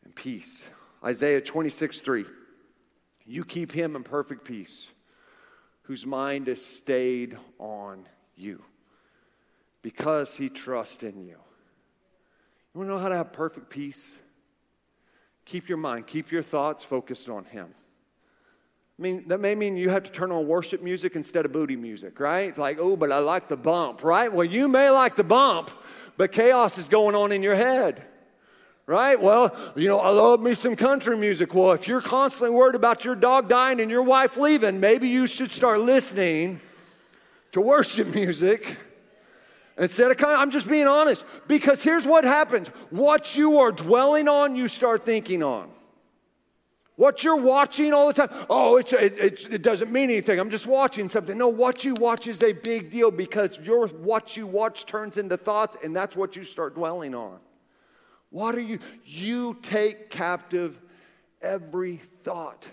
and 0.04 0.14
peace. 0.14 0.68
Isaiah 1.04 1.40
26, 1.40 2.02
3. 2.02 2.26
You 3.30 3.46
keep 3.46 3.72
him 3.72 3.96
in 3.96 4.02
perfect 4.02 4.44
peace, 4.44 4.90
whose 5.84 6.04
mind 6.04 6.48
is 6.48 6.66
stayed 6.66 7.38
on 7.60 8.08
you 8.36 8.64
because 9.84 10.36
he 10.36 10.50
trusts 10.50 11.04
in 11.04 11.22
you. 11.22 11.38
You 12.74 12.74
want 12.74 12.90
to 12.90 12.96
know 12.96 12.98
how 12.98 13.10
to 13.10 13.16
have 13.16 13.32
perfect 13.32 13.70
peace? 13.70 14.18
Keep 15.46 15.70
your 15.70 15.78
mind, 15.78 16.08
keep 16.08 16.32
your 16.32 16.42
thoughts 16.42 16.84
focused 16.84 17.30
on 17.30 17.46
him. 17.46 17.68
I 18.98 19.02
mean, 19.02 19.28
that 19.28 19.40
may 19.40 19.54
mean 19.54 19.78
you 19.78 19.92
have 19.92 20.04
to 20.04 20.12
turn 20.12 20.32
on 20.32 20.48
worship 20.48 20.82
music 20.82 21.16
instead 21.16 21.46
of 21.46 21.52
booty 21.52 21.76
music, 21.76 22.20
right? 22.20 22.58
Like, 22.58 22.80
oh, 22.80 22.98
but 22.98 23.12
I 23.12 23.20
like 23.20 23.48
the 23.48 23.58
bump, 23.58 24.04
right? 24.04 24.34
Well, 24.34 24.46
you 24.46 24.68
may 24.68 24.90
like 24.90 25.16
the 25.16 25.24
bump, 25.24 25.70
but 26.18 26.32
chaos 26.32 26.80
is 26.80 26.90
going 26.90 27.16
on 27.16 27.32
in 27.32 27.44
your 27.44 27.56
head, 27.56 28.04
right? 28.90 29.22
Well, 29.22 29.56
you 29.76 29.88
know, 29.88 30.00
I 30.00 30.10
love 30.10 30.42
me 30.42 30.56
some 30.56 30.76
country 30.76 31.16
music. 31.16 31.54
Well, 31.54 31.74
if 31.74 31.88
you're 31.88 32.02
constantly 32.02 32.50
worried 32.50 32.74
about 32.74 33.06
your 33.06 33.14
dog 33.14 33.48
dying 33.48 33.80
and 33.82 33.92
your 33.92 34.02
wife 34.02 34.36
leaving, 34.36 34.80
maybe 34.80 35.08
you 35.08 35.28
should 35.28 35.52
start 35.52 35.82
listening 35.82 36.60
to 37.52 37.62
worship 37.62 38.08
music. 38.16 38.78
Instead 39.78 40.10
of, 40.10 40.18
kind. 40.18 40.34
of, 40.34 40.40
I'm 40.40 40.50
just 40.50 40.68
being 40.68 40.88
honest, 40.88 41.24
because 41.48 41.84
here's 41.84 42.08
what 42.08 42.24
happens 42.24 42.70
what 42.90 43.36
you 43.38 43.60
are 43.60 43.72
dwelling 43.72 44.28
on, 44.28 44.56
you 44.56 44.68
start 44.68 45.06
thinking 45.06 45.44
on. 45.44 45.70
What 46.96 47.24
you're 47.24 47.38
watching 47.38 47.94
all 47.94 48.08
the 48.08 48.14
time, 48.14 48.46
oh, 48.50 48.76
it, 48.76 48.92
it 48.92 49.62
doesn't 49.62 49.90
mean 49.90 50.10
anything. 50.10 50.38
I'm 50.38 50.50
just 50.50 50.68
watching 50.68 51.08
something. 51.08 51.38
No, 51.38 51.48
what 51.48 51.86
you 51.86 51.94
watch 51.94 52.28
is 52.28 52.42
a 52.44 52.52
big 52.52 52.90
deal 52.90 53.10
because 53.12 53.58
your 53.60 53.88
what 53.88 54.36
you 54.36 54.48
watch 54.48 54.86
turns 54.88 55.18
into 55.18 55.38
thoughts, 55.38 55.78
and 55.82 55.96
that's 55.96 56.18
what 56.18 56.36
you 56.36 56.44
start 56.44 56.74
dwelling 56.74 57.14
on. 57.14 57.40
What 58.30 58.56
are 58.56 58.62
you? 58.62 58.80
You 59.06 59.58
take 59.62 60.10
captive 60.10 60.80
every 61.42 61.98
thought. 62.24 62.68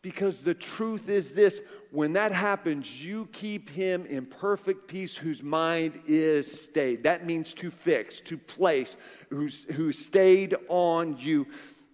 Because 0.00 0.40
the 0.42 0.54
truth 0.54 1.08
is 1.08 1.32
this 1.32 1.60
when 1.92 2.14
that 2.14 2.32
happens, 2.32 3.04
you 3.04 3.26
keep 3.26 3.70
him 3.70 4.04
in 4.06 4.26
perfect 4.26 4.88
peace 4.88 5.14
whose 5.14 5.42
mind 5.44 6.00
is 6.06 6.62
stayed. 6.62 7.04
That 7.04 7.24
means 7.24 7.54
to 7.54 7.70
fix, 7.70 8.20
to 8.22 8.36
place, 8.36 8.96
who's, 9.30 9.64
who 9.64 9.92
stayed 9.92 10.56
on 10.68 11.18
you 11.18 11.46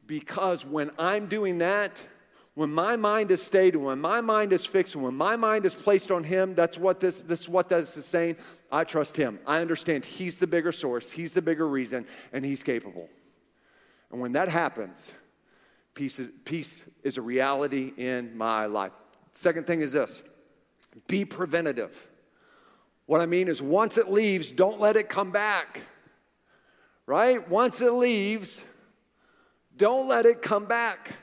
because 0.08 0.64
when 0.64 0.90
I'm 0.98 1.26
doing 1.26 1.58
that, 1.58 2.00
when 2.54 2.72
my 2.72 2.96
mind 2.96 3.30
is 3.30 3.40
stayed, 3.40 3.76
when 3.76 4.00
my 4.00 4.20
mind 4.20 4.52
is 4.52 4.66
fixed, 4.66 4.96
and 4.96 5.04
when 5.04 5.14
my 5.14 5.36
mind 5.36 5.64
is 5.64 5.74
placed 5.74 6.10
on 6.10 6.24
Him, 6.24 6.56
that's 6.56 6.76
what 6.76 6.98
this, 6.98 7.20
this 7.22 7.42
is 7.42 7.48
what 7.48 7.68
this 7.68 7.96
is 7.96 8.04
saying. 8.04 8.36
I 8.70 8.84
trust 8.84 9.16
Him. 9.16 9.38
I 9.46 9.60
understand 9.60 10.04
He's 10.04 10.38
the 10.38 10.46
bigger 10.46 10.72
source, 10.72 11.10
He's 11.10 11.34
the 11.34 11.42
bigger 11.42 11.66
reason, 11.66 12.06
and 12.32 12.44
He's 12.44 12.62
capable. 12.62 13.08
And 14.10 14.20
when 14.20 14.32
that 14.32 14.48
happens, 14.48 15.12
peace 15.94 16.18
is, 16.18 16.28
peace 16.44 16.82
is 17.02 17.18
a 17.18 17.22
reality 17.22 17.92
in 17.96 18.36
my 18.36 18.66
life. 18.66 18.92
Second 19.34 19.66
thing 19.66 19.80
is 19.80 19.92
this 19.92 20.22
be 21.06 21.24
preventative. 21.24 22.08
What 23.06 23.20
I 23.20 23.26
mean 23.26 23.48
is, 23.48 23.62
once 23.62 23.96
it 23.96 24.10
leaves, 24.10 24.50
don't 24.50 24.80
let 24.80 24.96
it 24.96 25.08
come 25.08 25.30
back. 25.30 25.82
Right? 27.06 27.48
Once 27.48 27.80
it 27.80 27.92
leaves, 27.92 28.62
don't 29.76 30.08
let 30.08 30.26
it 30.26 30.42
come 30.42 30.66
back. 30.66 31.14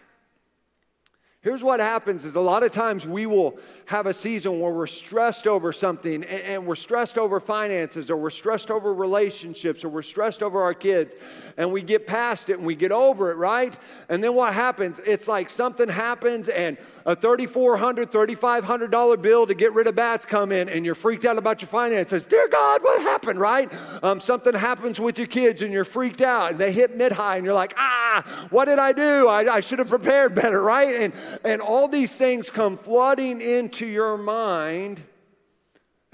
Here's 1.45 1.63
what 1.63 1.79
happens 1.79 2.25
is 2.25 2.33
a 2.33 2.41
lot 2.41 2.63
of 2.63 2.71
times 2.71 3.05
we 3.05 3.27
will 3.27 3.59
have 3.85 4.07
a 4.07 4.13
season 4.15 4.59
where 4.59 4.71
we're 4.71 4.87
stressed 4.87 5.45
over 5.45 5.71
something 5.71 6.23
and, 6.23 6.65
we're 6.65 6.73
stressed 6.73 7.19
over 7.19 7.39
finances 7.39 8.09
or 8.09 8.17
we're 8.17 8.31
stressed 8.31 8.71
over 8.71 8.91
relationships 8.91 9.85
or 9.85 9.89
we're 9.89 10.01
stressed 10.01 10.41
over 10.41 10.63
our 10.63 10.73
kids 10.73 11.13
and 11.57 11.71
we 11.71 11.83
get 11.83 12.07
past 12.07 12.49
it 12.49 12.57
and 12.57 12.65
we 12.65 12.73
get 12.73 12.91
over 12.91 13.31
it, 13.31 13.35
right? 13.35 13.77
And 14.09 14.23
then 14.23 14.33
what 14.33 14.55
happens? 14.55 14.99
It's 15.05 15.27
like 15.27 15.51
something 15.51 15.87
happens 15.87 16.49
and 16.49 16.79
a 17.05 17.15
$3,400, 17.15 18.07
$3,500 18.07 19.21
bill 19.21 19.45
to 19.45 19.53
get 19.53 19.71
rid 19.73 19.85
of 19.85 19.93
bats 19.93 20.25
come 20.25 20.51
in 20.51 20.67
and 20.67 20.83
you're 20.83 20.95
freaked 20.95 21.25
out 21.25 21.37
about 21.37 21.61
your 21.61 21.69
finances. 21.69 22.25
Dear 22.25 22.47
God, 22.47 22.81
what 22.81 22.99
happened, 23.03 23.39
right? 23.39 23.71
Um, 24.01 24.19
something 24.19 24.55
happens 24.55 24.99
with 24.99 25.19
your 25.19 25.27
kids 25.27 25.61
and 25.61 25.71
you're 25.71 25.85
freaked 25.85 26.21
out 26.21 26.49
and 26.49 26.59
they 26.59 26.71
hit 26.71 26.97
mid 26.97 27.11
high 27.11 27.35
and 27.35 27.45
you're 27.45 27.53
like, 27.53 27.75
ah, 27.77 28.47
what 28.49 28.65
did 28.65 28.79
I 28.79 28.93
do? 28.93 29.27
I, 29.27 29.57
I 29.57 29.59
should 29.59 29.77
have 29.77 29.89
prepared 29.89 30.33
better, 30.33 30.59
right? 30.59 30.95
And, 30.95 31.13
and 31.43 31.61
all 31.61 31.87
these 31.87 32.15
things 32.15 32.49
come 32.49 32.77
flooding 32.77 33.41
into 33.41 33.85
your 33.85 34.17
mind 34.17 35.01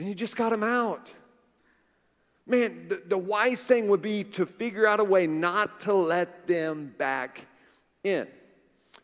and 0.02 0.10
you 0.10 0.16
just 0.16 0.36
got 0.36 0.50
them 0.50 0.64
out. 0.64 1.12
Man, 2.48 2.88
the, 2.88 3.04
the 3.06 3.18
wise 3.20 3.68
thing 3.68 3.88
would 3.90 4.02
be 4.02 4.24
to 4.24 4.48
figure 4.48 4.88
out 4.88 5.00
a 5.00 5.04
way 5.04 5.28
not 5.28 5.80
to 5.82 5.94
let 5.94 6.48
them 6.48 6.96
back 6.98 7.46
in. 8.04 8.28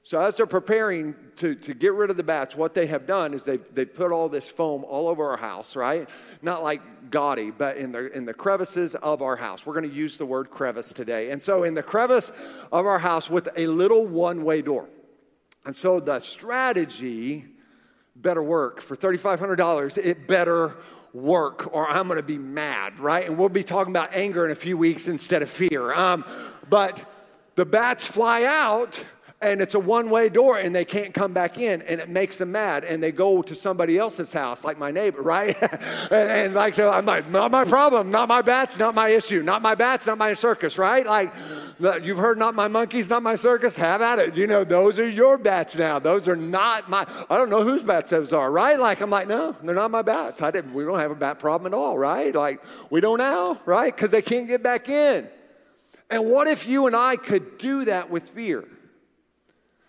So, 0.02 0.20
as 0.20 0.36
they're 0.36 0.48
preparing 0.48 1.14
to, 1.36 1.54
to 1.54 1.76
get 1.76 1.94
rid 1.94 2.10
of 2.10 2.18
the 2.18 2.24
bats, 2.24 2.56
what 2.56 2.74
they 2.74 2.88
have 2.88 3.06
done 3.06 3.36
is 3.36 3.44
they, 3.44 3.58
they 3.58 3.86
put 3.86 4.12
all 4.12 4.28
this 4.28 4.50
foam 4.50 4.84
all 4.86 5.08
over 5.08 5.30
our 5.30 5.38
house, 5.38 5.76
right? 5.76 6.10
Not 6.42 6.64
like 6.64 7.12
gaudy, 7.12 7.52
but 7.52 7.78
in 7.78 7.92
the, 7.92 8.12
in 8.14 8.26
the 8.26 8.34
crevices 8.34 8.96
of 8.96 9.22
our 9.22 9.36
house. 9.36 9.68
We're 9.68 9.74
going 9.74 9.88
to 9.88 9.96
use 9.96 10.18
the 10.18 10.26
word 10.26 10.50
crevice 10.50 10.94
today. 10.94 11.30
And 11.30 11.40
so, 11.40 11.62
in 11.62 11.76
the 11.76 11.84
crevice 11.84 12.32
of 12.72 12.88
our 12.88 12.98
house 12.98 13.30
with 13.30 13.50
a 13.56 13.68
little 13.68 14.08
one 14.08 14.44
way 14.44 14.64
door. 14.64 14.88
And 15.68 15.76
so, 15.76 16.00
the 16.00 16.22
strategy 16.22 17.46
better 18.16 18.42
work. 18.42 18.80
For 18.80 18.96
$3,500, 18.96 19.98
it 19.98 20.26
better 20.26 20.78
work, 21.12 21.74
or 21.74 21.90
I'm 21.90 22.08
to 22.08 22.24
be 22.24 22.38
mad, 22.38 23.00
right? 23.00 23.28
And 23.28 23.38
we'll 23.38 23.50
be 23.50 23.64
talking 23.64 23.92
about 23.92 24.16
anger 24.16 24.46
in 24.46 24.52
a 24.52 24.56
few 24.56 24.78
weeks 24.78 25.10
instead 25.10 25.42
of 25.42 25.50
fear. 25.50 25.94
Um, 25.94 26.24
but 26.70 27.04
the 27.56 27.66
bats 27.66 28.08
fly 28.08 28.46
out 28.46 29.04
and 29.40 29.62
it's 29.62 29.76
a 29.76 29.80
one 29.80 30.10
way 30.10 30.30
door 30.30 30.58
and 30.58 30.76
they 30.76 30.86
can't 30.86 31.14
come 31.14 31.32
back 31.32 31.60
in 31.60 31.84
and 31.84 32.02
it 32.02 32.10
makes 32.10 32.40
them 32.40 32.52
mad 32.52 32.84
and 32.84 33.04
they 33.04 33.12
go 33.12 33.44
to 33.44 33.54
somebody 33.54 33.98
else's 33.98 34.34
house 34.34 34.64
like 34.64 34.80
my 34.80 34.90
neighbor 34.90 35.22
right? 35.22 35.56
And, 36.10 36.30
and, 36.30 36.54
like 36.54 36.80
i'm 36.80 37.06
like 37.06 37.30
not 37.30 37.52
my 37.52 37.66
problem 37.66 38.10
not 38.10 38.30
my 38.30 38.42
bats 38.42 38.80
not 38.80 38.96
my 38.96 39.10
issue 39.10 39.44
not 39.44 39.62
my 39.62 39.76
bats 39.76 40.08
not 40.08 40.18
my 40.18 40.34
circus 40.34 40.78
right? 40.78 41.06
Like 41.06 41.34
you've 42.04 42.18
heard 42.18 42.38
not 42.38 42.56
my 42.56 42.68
monkeys 42.68 43.10
not 43.10 43.22
my 43.22 43.36
circus 43.36 43.76
have 43.76 44.02
at 44.02 44.20
it. 44.20 44.36
You 44.36 44.48
know 44.48 44.64
those 44.64 44.98
are 45.00 45.08
your 45.08 45.38
bats 45.38 45.76
now. 45.76 46.00
Those 46.00 46.28
are 46.28 46.36
not 46.36 46.90
my 46.90 47.06
i 47.30 47.38
don't 47.38 47.50
know 47.50 47.64
whose 47.64 47.84
bats 47.84 48.10
those 48.10 48.34
are 48.34 48.50
right? 48.50 48.80
Like 48.80 49.02
i'm 49.02 49.10
like 49.10 49.28
no 49.28 49.56
they're 49.62 49.76
not 49.76 49.92
my 49.92 50.02
bats. 50.02 50.42
I 50.42 50.50
didn't 50.50 50.74
we 50.74 50.84
don't 50.84 51.00
have 51.00 51.12
a 51.12 51.16
bat 51.16 51.40
problem 51.40 51.72
at 51.72 51.78
all 51.78 51.98
right? 51.98 52.34
Like 52.34 52.64
we 52.90 53.02
don't 53.02 53.20
now 53.20 53.60
right? 53.66 53.94
Because 53.94 54.12
they 54.12 54.22
can't 54.22 54.48
get 54.48 54.64
back 54.64 54.90
in. 54.90 55.28
And 56.10 56.32
what 56.32 56.48
if 56.48 56.66
you 56.66 56.88
and 56.88 56.96
i 56.96 57.16
could 57.18 57.58
do 57.58 57.86
that 57.86 58.10
with 58.10 58.30
fear 58.30 58.64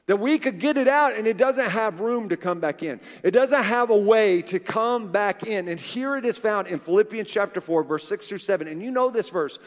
that 0.09 0.17
we 0.17 0.39
could 0.39 0.59
get 0.59 0.79
it 0.79 0.89
out 0.89 1.17
and 1.17 1.27
it 1.27 1.37
doesn't 1.37 1.69
have 1.69 2.01
room 2.01 2.31
to 2.31 2.37
come 2.37 2.61
back 2.61 2.83
in. 2.83 2.99
It 3.23 3.33
doesn't 3.33 3.63
have 3.63 3.91
a 3.91 3.97
way 3.97 4.41
to 4.43 4.59
come 4.59 5.13
back 5.13 5.47
in. 5.47 5.69
And 5.69 5.79
here 5.79 6.17
it 6.17 6.25
is 6.25 6.39
found 6.39 6.67
in 6.67 6.79
Philippians 6.81 7.29
chapter 7.29 7.61
4, 7.61 7.85
verse 7.85 8.09
6 8.09 8.27
through 8.27 8.39
7. 8.39 8.69
And 8.69 8.83
you 8.83 8.91
know 8.91 9.11
this 9.11 9.29
verse. 9.29 9.59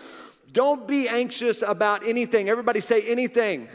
Don't 0.51 0.88
be 0.88 1.08
anxious 1.08 1.62
about 1.62 2.08
anything. 2.08 2.49
Everybody 2.49 2.82
say 2.82 3.04
anything. 3.04 3.69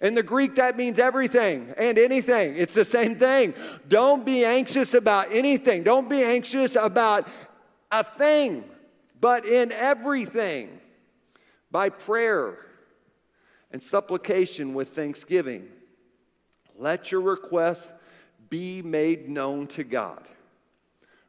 In 0.00 0.14
the 0.14 0.22
Greek, 0.22 0.54
that 0.54 0.78
means 0.78 0.98
everything 0.98 1.74
and 1.76 1.98
anything. 1.98 2.56
It's 2.56 2.74
the 2.74 2.84
same 2.84 3.16
thing. 3.16 3.52
Don't 3.88 4.24
be 4.24 4.46
anxious 4.46 4.94
about 4.94 5.26
anything. 5.34 5.82
Don't 5.82 6.08
be 6.08 6.22
anxious 6.22 6.76
about 6.76 7.28
a 7.92 8.02
thing, 8.02 8.64
but 9.20 9.44
in 9.44 9.70
everything 9.72 10.80
by 11.70 11.90
prayer 11.90 12.56
and 13.70 13.82
supplication 13.82 14.74
with 14.74 14.88
thanksgiving. 14.90 15.68
Let 16.76 17.10
your 17.12 17.20
requests 17.20 17.90
be 18.48 18.82
made 18.82 19.28
known 19.28 19.66
to 19.68 19.84
God. 19.84 20.28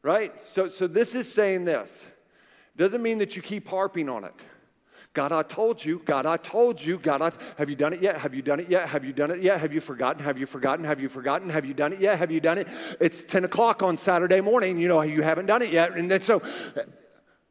Right? 0.01 0.33
So, 0.45 0.69
so 0.69 0.87
this 0.87 1.15
is 1.15 1.31
saying 1.31 1.65
this. 1.65 2.05
Doesn't 2.77 3.01
mean 3.01 3.17
that 3.17 3.35
you 3.35 3.41
keep 3.41 3.67
harping 3.67 4.07
on 4.07 4.23
it. 4.23 4.33
God, 5.13 5.31
I 5.31 5.41
told 5.41 5.83
you. 5.83 6.01
God, 6.05 6.25
I 6.25 6.37
told 6.37 6.81
you. 6.81 6.99
God, 6.99 7.21
I, 7.21 7.31
have 7.57 7.69
you 7.69 7.75
done 7.75 7.93
it 7.93 8.01
yet? 8.01 8.17
Have 8.17 8.33
you 8.33 8.41
done 8.41 8.59
it 8.59 8.69
yet? 8.69 8.87
Have 8.87 9.03
you 9.03 9.11
done 9.11 9.31
it 9.31 9.41
yet? 9.41 9.59
Have 9.59 9.73
you 9.73 9.81
forgotten? 9.81 10.23
Have 10.23 10.37
you 10.37 10.45
forgotten? 10.45 10.85
Have 10.85 11.01
you 11.01 11.09
forgotten? 11.09 11.49
Have 11.49 11.65
you 11.65 11.73
done 11.73 11.93
it 11.93 11.99
yet? 11.99 12.19
Have 12.19 12.31
you 12.31 12.39
done 12.39 12.59
it? 12.59 12.67
It's 13.01 13.23
10 13.23 13.43
o'clock 13.43 13.81
on 13.81 13.97
Saturday 13.97 14.39
morning. 14.39 14.77
You 14.77 14.87
know, 14.87 15.01
you 15.01 15.23
haven't 15.23 15.47
done 15.47 15.61
it 15.61 15.71
yet. 15.71 15.97
And 15.97 16.09
then 16.09 16.21
so 16.21 16.41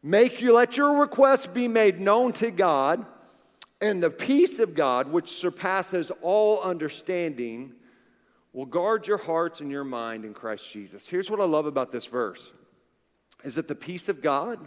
make 0.02 0.40
you 0.40 0.52
let 0.54 0.76
your 0.76 1.00
requests 1.00 1.46
be 1.46 1.66
made 1.68 2.00
known 2.00 2.32
to 2.34 2.50
God 2.52 3.04
and 3.80 4.02
the 4.02 4.10
peace 4.10 4.58
of 4.58 4.74
God, 4.74 5.08
which 5.08 5.28
surpasses 5.28 6.10
all 6.20 6.60
understanding, 6.60 7.74
will 8.52 8.66
guard 8.66 9.06
your 9.06 9.18
hearts 9.18 9.60
and 9.60 9.70
your 9.70 9.84
mind 9.84 10.24
in 10.24 10.34
Christ 10.34 10.70
Jesus. 10.72 11.08
Here's 11.08 11.30
what 11.30 11.40
I 11.40 11.44
love 11.44 11.66
about 11.66 11.90
this 11.92 12.06
verse 12.06 12.52
is 13.44 13.54
that 13.54 13.68
the 13.68 13.74
peace 13.74 14.08
of 14.08 14.20
God 14.20 14.58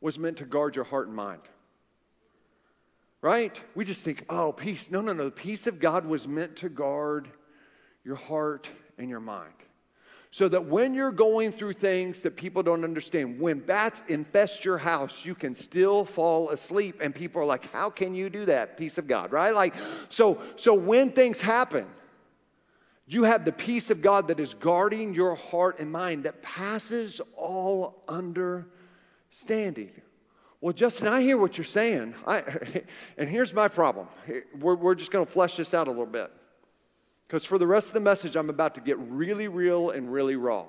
was 0.00 0.18
meant 0.18 0.38
to 0.38 0.44
guard 0.44 0.74
your 0.74 0.84
heart 0.84 1.06
and 1.06 1.14
mind. 1.16 1.42
Right? 3.22 3.58
We 3.74 3.84
just 3.84 4.04
think, 4.04 4.24
oh, 4.28 4.52
peace. 4.52 4.90
No, 4.90 5.00
no, 5.00 5.12
no. 5.12 5.26
The 5.26 5.30
peace 5.30 5.66
of 5.66 5.78
God 5.78 6.04
was 6.04 6.28
meant 6.28 6.56
to 6.56 6.68
guard 6.68 7.28
your 8.04 8.16
heart 8.16 8.68
and 8.98 9.08
your 9.08 9.20
mind 9.20 9.63
so 10.34 10.48
that 10.48 10.64
when 10.64 10.94
you're 10.94 11.12
going 11.12 11.52
through 11.52 11.74
things 11.74 12.22
that 12.22 12.34
people 12.34 12.60
don't 12.60 12.82
understand, 12.82 13.38
when 13.38 13.60
bats 13.60 14.02
infest 14.08 14.64
your 14.64 14.78
house, 14.78 15.24
you 15.24 15.32
can 15.32 15.54
still 15.54 16.04
fall 16.04 16.50
asleep. 16.50 17.00
And 17.00 17.14
people 17.14 17.40
are 17.40 17.44
like, 17.44 17.70
How 17.70 17.88
can 17.88 18.16
you 18.16 18.28
do 18.28 18.44
that? 18.46 18.76
Peace 18.76 18.98
of 18.98 19.06
God, 19.06 19.30
right? 19.30 19.54
Like, 19.54 19.76
so, 20.08 20.40
so 20.56 20.74
when 20.74 21.12
things 21.12 21.40
happen, 21.40 21.86
You 23.06 23.22
have 23.22 23.44
the 23.44 23.52
peace 23.52 23.90
of 23.90 24.02
God 24.02 24.26
that 24.26 24.40
is 24.40 24.54
guarding 24.54 25.14
your 25.14 25.36
heart 25.36 25.78
and 25.78 25.92
mind 25.92 26.24
that 26.24 26.42
passes 26.42 27.20
all 27.36 28.02
understanding. 28.08 29.92
Well, 30.60 30.72
Justin, 30.72 31.06
I 31.06 31.22
hear 31.22 31.38
what 31.38 31.56
you're 31.56 31.64
saying. 31.64 32.16
I, 32.26 32.42
and 33.18 33.28
here's 33.28 33.54
my 33.54 33.68
problem. 33.68 34.08
We're, 34.58 34.74
we're 34.74 34.96
just 34.96 35.12
going 35.12 35.24
to 35.24 35.30
flesh 35.30 35.58
this 35.58 35.74
out 35.74 35.86
a 35.86 35.92
little 35.92 36.06
bit. 36.06 36.32
Because 37.26 37.44
for 37.44 37.58
the 37.58 37.66
rest 37.66 37.88
of 37.88 37.94
the 37.94 38.00
message, 38.00 38.36
I'm 38.36 38.50
about 38.50 38.74
to 38.74 38.80
get 38.80 38.98
really 38.98 39.48
real 39.48 39.90
and 39.90 40.12
really 40.12 40.36
raw. 40.36 40.66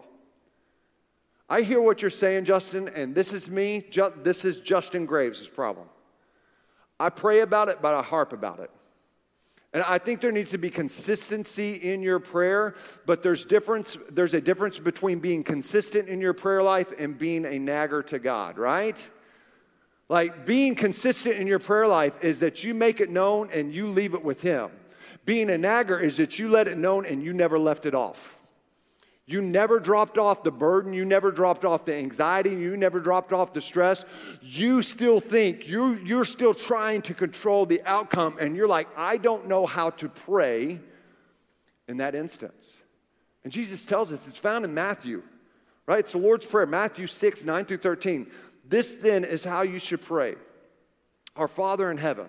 I 1.49 1.61
hear 1.61 1.79
what 1.79 2.01
you're 2.01 2.09
saying, 2.09 2.45
Justin, 2.45 2.89
and 2.95 3.13
this 3.13 3.31
is 3.31 3.49
me. 3.49 3.85
Ju- 3.89 4.13
this 4.23 4.45
is 4.45 4.61
Justin 4.61 5.05
Graves' 5.05 5.47
problem. 5.47 5.87
I 6.99 7.09
pray 7.09 7.41
about 7.41 7.69
it, 7.69 7.81
but 7.81 7.93
I 7.93 8.01
harp 8.01 8.33
about 8.33 8.59
it. 8.59 8.71
And 9.73 9.83
I 9.83 9.97
think 9.97 10.21
there 10.21 10.31
needs 10.31 10.51
to 10.51 10.57
be 10.57 10.69
consistency 10.69 11.73
in 11.73 12.01
your 12.01 12.19
prayer, 12.19 12.75
but 13.05 13.21
there's 13.21 13.43
difference 13.43 13.97
there's 14.09 14.33
a 14.33 14.39
difference 14.39 14.79
between 14.79 15.19
being 15.19 15.43
consistent 15.43 16.07
in 16.07 16.21
your 16.21 16.33
prayer 16.33 16.61
life 16.61 16.93
and 16.97 17.17
being 17.17 17.43
a 17.45 17.59
nagger 17.59 18.01
to 18.03 18.17
God, 18.17 18.57
right? 18.57 18.97
Like 20.07 20.45
being 20.45 20.75
consistent 20.75 21.35
in 21.35 21.45
your 21.45 21.59
prayer 21.59 21.87
life 21.87 22.13
is 22.23 22.39
that 22.39 22.63
you 22.63 22.73
make 22.73 23.01
it 23.01 23.09
known 23.09 23.49
and 23.53 23.73
you 23.73 23.87
leave 23.87 24.13
it 24.13 24.23
with 24.23 24.41
him. 24.41 24.71
Being 25.25 25.49
a 25.49 25.57
nagger 25.57 25.99
is 25.99 26.17
that 26.17 26.39
you 26.39 26.49
let 26.49 26.67
it 26.67 26.77
known 26.77 27.05
and 27.05 27.23
you 27.23 27.33
never 27.33 27.59
left 27.59 27.85
it 27.85 27.95
off. 27.95 28.35
You 29.27 29.41
never 29.41 29.79
dropped 29.79 30.19
off 30.19 30.43
the 30.43 30.51
burden. 30.51 30.93
You 30.93 31.03
never 31.03 31.31
dropped 31.31 31.65
off 31.65 31.83
the 31.85 31.95
anxiety. 31.95 32.51
You 32.51 32.77
never 32.77 32.99
dropped 32.99 33.33
off 33.33 33.53
the 33.53 33.61
stress. 33.61 34.05
You 34.41 34.83
still 34.83 35.19
think 35.19 35.67
you're, 35.67 35.97
you're 35.97 36.25
still 36.25 36.53
trying 36.53 37.01
to 37.03 37.15
control 37.15 37.65
the 37.65 37.81
outcome, 37.85 38.37
and 38.39 38.55
you're 38.55 38.67
like, 38.67 38.87
I 38.95 39.17
don't 39.17 39.47
know 39.47 39.65
how 39.65 39.89
to 39.91 40.09
pray 40.09 40.79
in 41.87 41.97
that 41.97 42.13
instance. 42.13 42.77
And 43.43 43.51
Jesus 43.51 43.83
tells 43.83 44.13
us 44.13 44.27
it's 44.27 44.37
found 44.37 44.63
in 44.63 44.75
Matthew, 44.75 45.23
right? 45.87 45.99
It's 45.99 46.11
the 46.11 46.19
Lord's 46.19 46.45
Prayer, 46.45 46.67
Matthew 46.67 47.07
6, 47.07 47.45
9 47.45 47.65
through 47.65 47.77
13. 47.77 48.27
This 48.67 48.95
then 48.95 49.23
is 49.23 49.43
how 49.43 49.61
you 49.61 49.79
should 49.79 50.01
pray 50.01 50.35
Our 51.35 51.47
Father 51.47 51.89
in 51.89 51.97
heaven, 51.97 52.27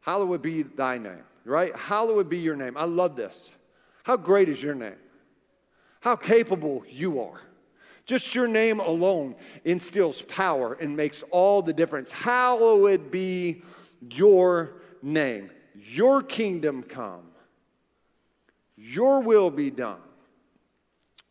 hallowed 0.00 0.42
be 0.42 0.62
thy 0.62 0.98
name, 0.98 1.24
right? 1.46 1.74
Hallowed 1.74 2.28
be 2.28 2.38
your 2.38 2.56
name. 2.56 2.76
I 2.76 2.84
love 2.84 3.16
this. 3.16 3.54
How 4.02 4.16
great 4.16 4.48
is 4.48 4.62
your 4.62 4.74
name? 4.74 4.96
how 6.06 6.14
capable 6.14 6.84
you 6.88 7.20
are. 7.20 7.40
Just 8.04 8.32
your 8.32 8.46
name 8.46 8.78
alone 8.78 9.34
instills 9.64 10.22
power 10.22 10.74
and 10.74 10.96
makes 10.96 11.24
all 11.32 11.62
the 11.62 11.72
difference. 11.72 12.12
Hallowed 12.12 13.10
be 13.10 13.62
your 14.12 14.74
name. 15.02 15.50
Your 15.74 16.22
kingdom 16.22 16.84
come. 16.84 17.26
Your 18.76 19.18
will 19.20 19.50
be 19.50 19.68
done 19.68 19.98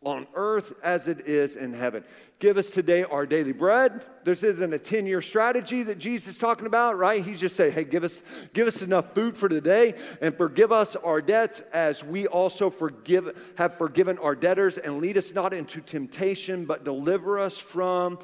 on 0.04 0.28
earth 0.36 0.74
as 0.84 1.08
it 1.08 1.22
is 1.22 1.56
in 1.56 1.74
heaven. 1.74 2.04
Give 2.40 2.58
us 2.58 2.70
today 2.70 3.04
our 3.04 3.26
daily 3.26 3.54
bread. 3.54 4.06
This 4.26 4.44
isn't 4.44 4.74
a 4.74 4.78
10 4.78 5.06
year 5.06 5.22
strategy 5.22 5.84
that 5.84 5.98
Jesus 5.98 6.28
is 6.28 6.38
talking 6.38 6.68
about, 6.68 6.98
right? 6.98 7.24
He's 7.24 7.40
just 7.40 7.56
saying, 7.56 7.72
hey, 7.72 7.86
give 7.86 8.04
us, 8.04 8.22
give 8.54 8.68
us 8.68 8.82
enough 8.82 9.14
food 9.16 9.38
for 9.38 9.48
today 9.48 9.94
and 10.22 10.36
forgive 10.36 10.72
us 10.72 10.98
our 10.98 11.22
debts 11.22 11.62
as 11.72 12.04
we 12.04 12.28
also 12.28 12.70
forgive, 12.70 13.54
have 13.58 13.78
forgiven 13.78 14.18
our 14.18 14.36
debtors 14.36 14.78
and 14.78 15.00
lead 15.00 15.18
us 15.18 15.34
not 15.34 15.54
into 15.54 15.80
temptation, 15.80 16.66
but 16.66 16.84
deliver 16.84 17.40
us 17.40 17.58
from 17.58 18.20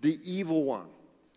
the 0.00 0.20
evil 0.22 0.62
one. 0.62 0.86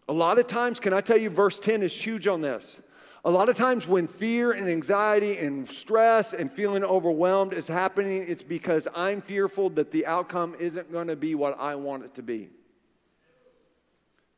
A 0.08 0.14
lot 0.14 0.38
of 0.38 0.46
times, 0.46 0.80
can 0.80 0.94
I 0.94 1.02
tell 1.02 1.18
you, 1.18 1.32
verse 1.32 1.60
10 1.60 1.82
is 1.82 1.96
huge 2.00 2.28
on 2.28 2.42
this. 2.42 2.80
A 3.26 3.30
lot 3.30 3.50
of 3.50 3.58
times, 3.58 3.86
when 3.86 4.08
fear 4.08 4.52
and 4.52 4.70
anxiety 4.70 5.38
and 5.38 5.68
stress 5.68 6.34
and 6.34 6.52
feeling 6.52 6.86
overwhelmed 6.86 7.54
is 7.54 7.68
happening, 7.68 8.26
it's 8.28 8.44
because 8.44 8.88
I'm 8.96 9.22
fearful 9.22 9.70
that 9.72 9.92
the 9.92 10.06
outcome 10.06 10.56
isn't 10.58 10.90
going 10.92 11.08
to 11.08 11.18
be 11.18 11.36
what 11.36 11.60
I 11.60 11.76
want 11.76 12.06
it 12.06 12.16
to 12.16 12.24
be 12.24 12.50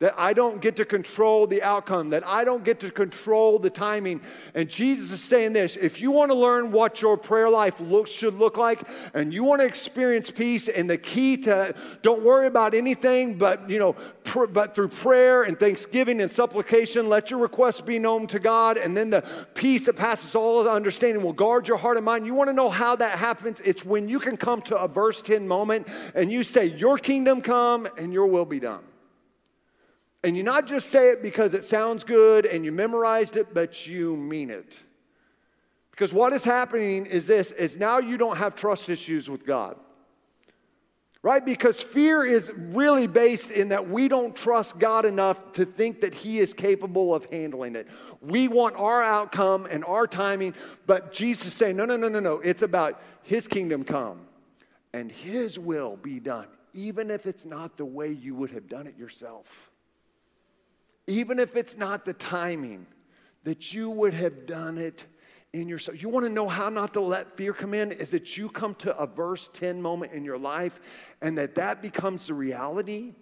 that 0.01 0.15
I 0.17 0.33
don't 0.33 0.59
get 0.61 0.75
to 0.77 0.85
control 0.85 1.45
the 1.45 1.61
outcome, 1.61 2.09
that 2.09 2.25
I 2.25 2.43
don't 2.43 2.63
get 2.63 2.79
to 2.79 2.89
control 2.89 3.59
the 3.59 3.69
timing. 3.69 4.21
And 4.55 4.67
Jesus 4.67 5.11
is 5.11 5.21
saying 5.21 5.53
this 5.53 5.77
if 5.77 6.01
you 6.01 6.09
want 6.09 6.31
to 6.31 6.35
learn 6.35 6.71
what 6.71 7.03
your 7.03 7.17
prayer 7.17 7.51
life 7.51 7.79
looks, 7.79 8.09
should 8.09 8.33
look 8.33 8.57
like, 8.57 8.81
and 9.13 9.31
you 9.31 9.43
want 9.43 9.61
to 9.61 9.67
experience 9.67 10.31
peace, 10.31 10.67
and 10.67 10.89
the 10.89 10.97
key 10.97 11.37
to 11.37 11.75
don't 12.01 12.23
worry 12.23 12.47
about 12.47 12.73
anything 12.73 13.35
but, 13.35 13.69
you 13.69 13.77
know, 13.77 13.93
pr- 14.23 14.47
but 14.47 14.73
through 14.73 14.87
prayer 14.87 15.43
and 15.43 15.59
thanksgiving 15.59 16.19
and 16.19 16.31
supplication, 16.31 17.07
let 17.07 17.29
your 17.29 17.39
requests 17.39 17.81
be 17.81 17.99
known 17.99 18.25
to 18.25 18.39
God, 18.39 18.79
and 18.79 18.97
then 18.97 19.11
the 19.11 19.23
peace 19.53 19.85
that 19.85 19.95
passes 19.95 20.33
all 20.33 20.67
understanding 20.67 21.23
will 21.23 21.31
guard 21.31 21.67
your 21.67 21.77
heart 21.77 21.97
and 21.97 22.05
mind. 22.05 22.25
You 22.25 22.33
want 22.33 22.49
to 22.49 22.53
know 22.53 22.71
how 22.71 22.95
that 22.95 23.19
happens? 23.19 23.61
It's 23.63 23.85
when 23.85 24.09
you 24.09 24.19
can 24.19 24.35
come 24.35 24.63
to 24.63 24.77
a 24.81 24.87
verse 24.87 25.21
10 25.21 25.47
moment 25.47 25.87
and 26.15 26.31
you 26.31 26.41
say, 26.41 26.65
Your 26.65 26.97
kingdom 26.97 27.41
come 27.41 27.87
and 27.99 28.11
your 28.11 28.25
will 28.25 28.45
be 28.45 28.59
done. 28.59 28.81
And 30.23 30.37
you 30.37 30.43
not 30.43 30.67
just 30.67 30.89
say 30.89 31.09
it 31.09 31.23
because 31.23 31.53
it 31.53 31.63
sounds 31.63 32.03
good 32.03 32.45
and 32.45 32.63
you 32.63 32.71
memorized 32.71 33.37
it, 33.37 33.53
but 33.53 33.87
you 33.87 34.15
mean 34.15 34.49
it. 34.49 34.75
Because 35.89 36.13
what 36.13 36.31
is 36.33 36.43
happening 36.43 37.05
is 37.05 37.27
this 37.27 37.51
is 37.51 37.77
now 37.77 37.99
you 37.99 38.17
don't 38.17 38.37
have 38.37 38.55
trust 38.55 38.89
issues 38.89 39.29
with 39.29 39.45
God. 39.45 39.77
Right? 41.23 41.45
Because 41.45 41.79
fear 41.81 42.23
is 42.23 42.51
really 42.55 43.05
based 43.05 43.51
in 43.51 43.69
that 43.69 43.87
we 43.87 44.07
don't 44.07 44.35
trust 44.35 44.79
God 44.79 45.05
enough 45.05 45.51
to 45.53 45.65
think 45.65 46.01
that 46.01 46.15
He 46.15 46.39
is 46.39 46.51
capable 46.51 47.13
of 47.13 47.25
handling 47.25 47.75
it. 47.75 47.87
We 48.21 48.47
want 48.47 48.75
our 48.77 49.03
outcome 49.03 49.67
and 49.69 49.85
our 49.85 50.07
timing, 50.07 50.55
but 50.87 51.13
Jesus 51.13 51.47
is 51.47 51.53
saying, 51.53 51.75
no, 51.75 51.85
no, 51.85 51.95
no, 51.95 52.09
no, 52.09 52.19
no. 52.19 52.39
It's 52.39 52.63
about 52.63 52.99
His 53.21 53.47
kingdom 53.47 53.83
come 53.83 54.21
and 54.93 55.11
His 55.11 55.59
will 55.59 55.95
be 55.97 56.19
done, 56.19 56.47
even 56.73 57.11
if 57.11 57.27
it's 57.27 57.45
not 57.45 57.77
the 57.77 57.85
way 57.85 58.09
you 58.09 58.33
would 58.33 58.49
have 58.49 58.67
done 58.67 58.87
it 58.87 58.97
yourself 58.97 59.70
even 61.07 61.39
if 61.39 61.55
it's 61.55 61.77
not 61.77 62.05
the 62.05 62.13
timing, 62.13 62.87
that 63.43 63.73
you 63.73 63.89
would 63.89 64.13
have 64.13 64.45
done 64.45 64.77
it 64.77 65.05
in 65.53 65.67
yourself. 65.67 66.01
You 66.01 66.09
want 66.09 66.25
to 66.25 66.31
know 66.31 66.47
how 66.47 66.69
not 66.69 66.93
to 66.93 67.01
let 67.01 67.35
fear 67.35 67.53
come 67.53 67.73
in? 67.73 67.91
Is 67.91 68.11
that 68.11 68.37
you 68.37 68.49
come 68.49 68.75
to 68.75 68.95
a 68.97 69.05
verse 69.05 69.49
10 69.53 69.81
moment 69.81 70.13
in 70.13 70.23
your 70.23 70.37
life 70.37 70.79
and 71.21 71.37
that 71.37 71.55
that 71.55 71.81
becomes 71.81 72.27
the 72.27 72.33
reality 72.33 73.13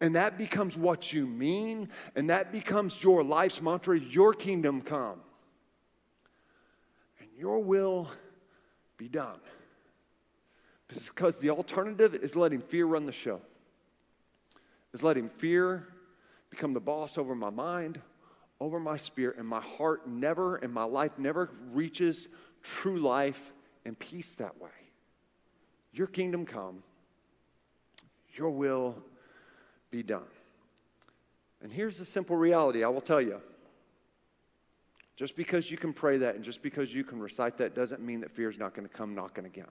and 0.00 0.14
that 0.14 0.38
becomes 0.38 0.76
what 0.76 1.12
you 1.12 1.26
mean 1.26 1.88
and 2.14 2.30
that 2.30 2.52
becomes 2.52 3.02
your 3.02 3.24
life's 3.24 3.60
mantra 3.60 3.98
your 3.98 4.32
kingdom 4.32 4.80
come 4.80 5.20
and 7.18 7.28
your 7.36 7.58
will 7.58 8.08
be 8.96 9.08
done. 9.08 9.40
Because 10.86 11.38
the 11.40 11.50
alternative 11.50 12.14
is 12.14 12.36
letting 12.36 12.60
fear 12.60 12.86
run 12.86 13.04
the 13.04 13.12
show, 13.12 13.40
is 14.94 15.02
letting 15.02 15.28
fear 15.28 15.88
become 16.50 16.72
the 16.72 16.80
boss 16.80 17.18
over 17.18 17.34
my 17.34 17.50
mind, 17.50 18.00
over 18.60 18.80
my 18.80 18.96
spirit, 18.96 19.36
and 19.38 19.46
my 19.46 19.60
heart 19.60 20.08
never, 20.08 20.56
and 20.56 20.72
my 20.72 20.84
life 20.84 21.12
never 21.18 21.50
reaches 21.72 22.28
true 22.62 22.98
life 22.98 23.52
and 23.84 23.98
peace 23.98 24.34
that 24.36 24.60
way. 24.60 24.70
Your 25.92 26.06
kingdom 26.06 26.44
come, 26.44 26.82
your 28.34 28.50
will 28.50 28.96
be 29.90 30.02
done. 30.02 30.22
And 31.62 31.72
here's 31.72 31.98
the 31.98 32.04
simple 32.04 32.36
reality 32.36 32.84
I 32.84 32.88
will 32.88 33.00
tell 33.00 33.20
you. 33.20 33.40
Just 35.16 35.34
because 35.34 35.68
you 35.68 35.76
can 35.76 35.92
pray 35.92 36.18
that 36.18 36.36
and 36.36 36.44
just 36.44 36.62
because 36.62 36.94
you 36.94 37.02
can 37.02 37.18
recite 37.18 37.58
that 37.58 37.74
doesn't 37.74 38.00
mean 38.00 38.20
that 38.20 38.30
fear 38.30 38.48
is 38.48 38.58
not 38.58 38.72
going 38.74 38.86
to 38.86 38.94
come 38.94 39.16
knocking 39.16 39.46
again 39.46 39.66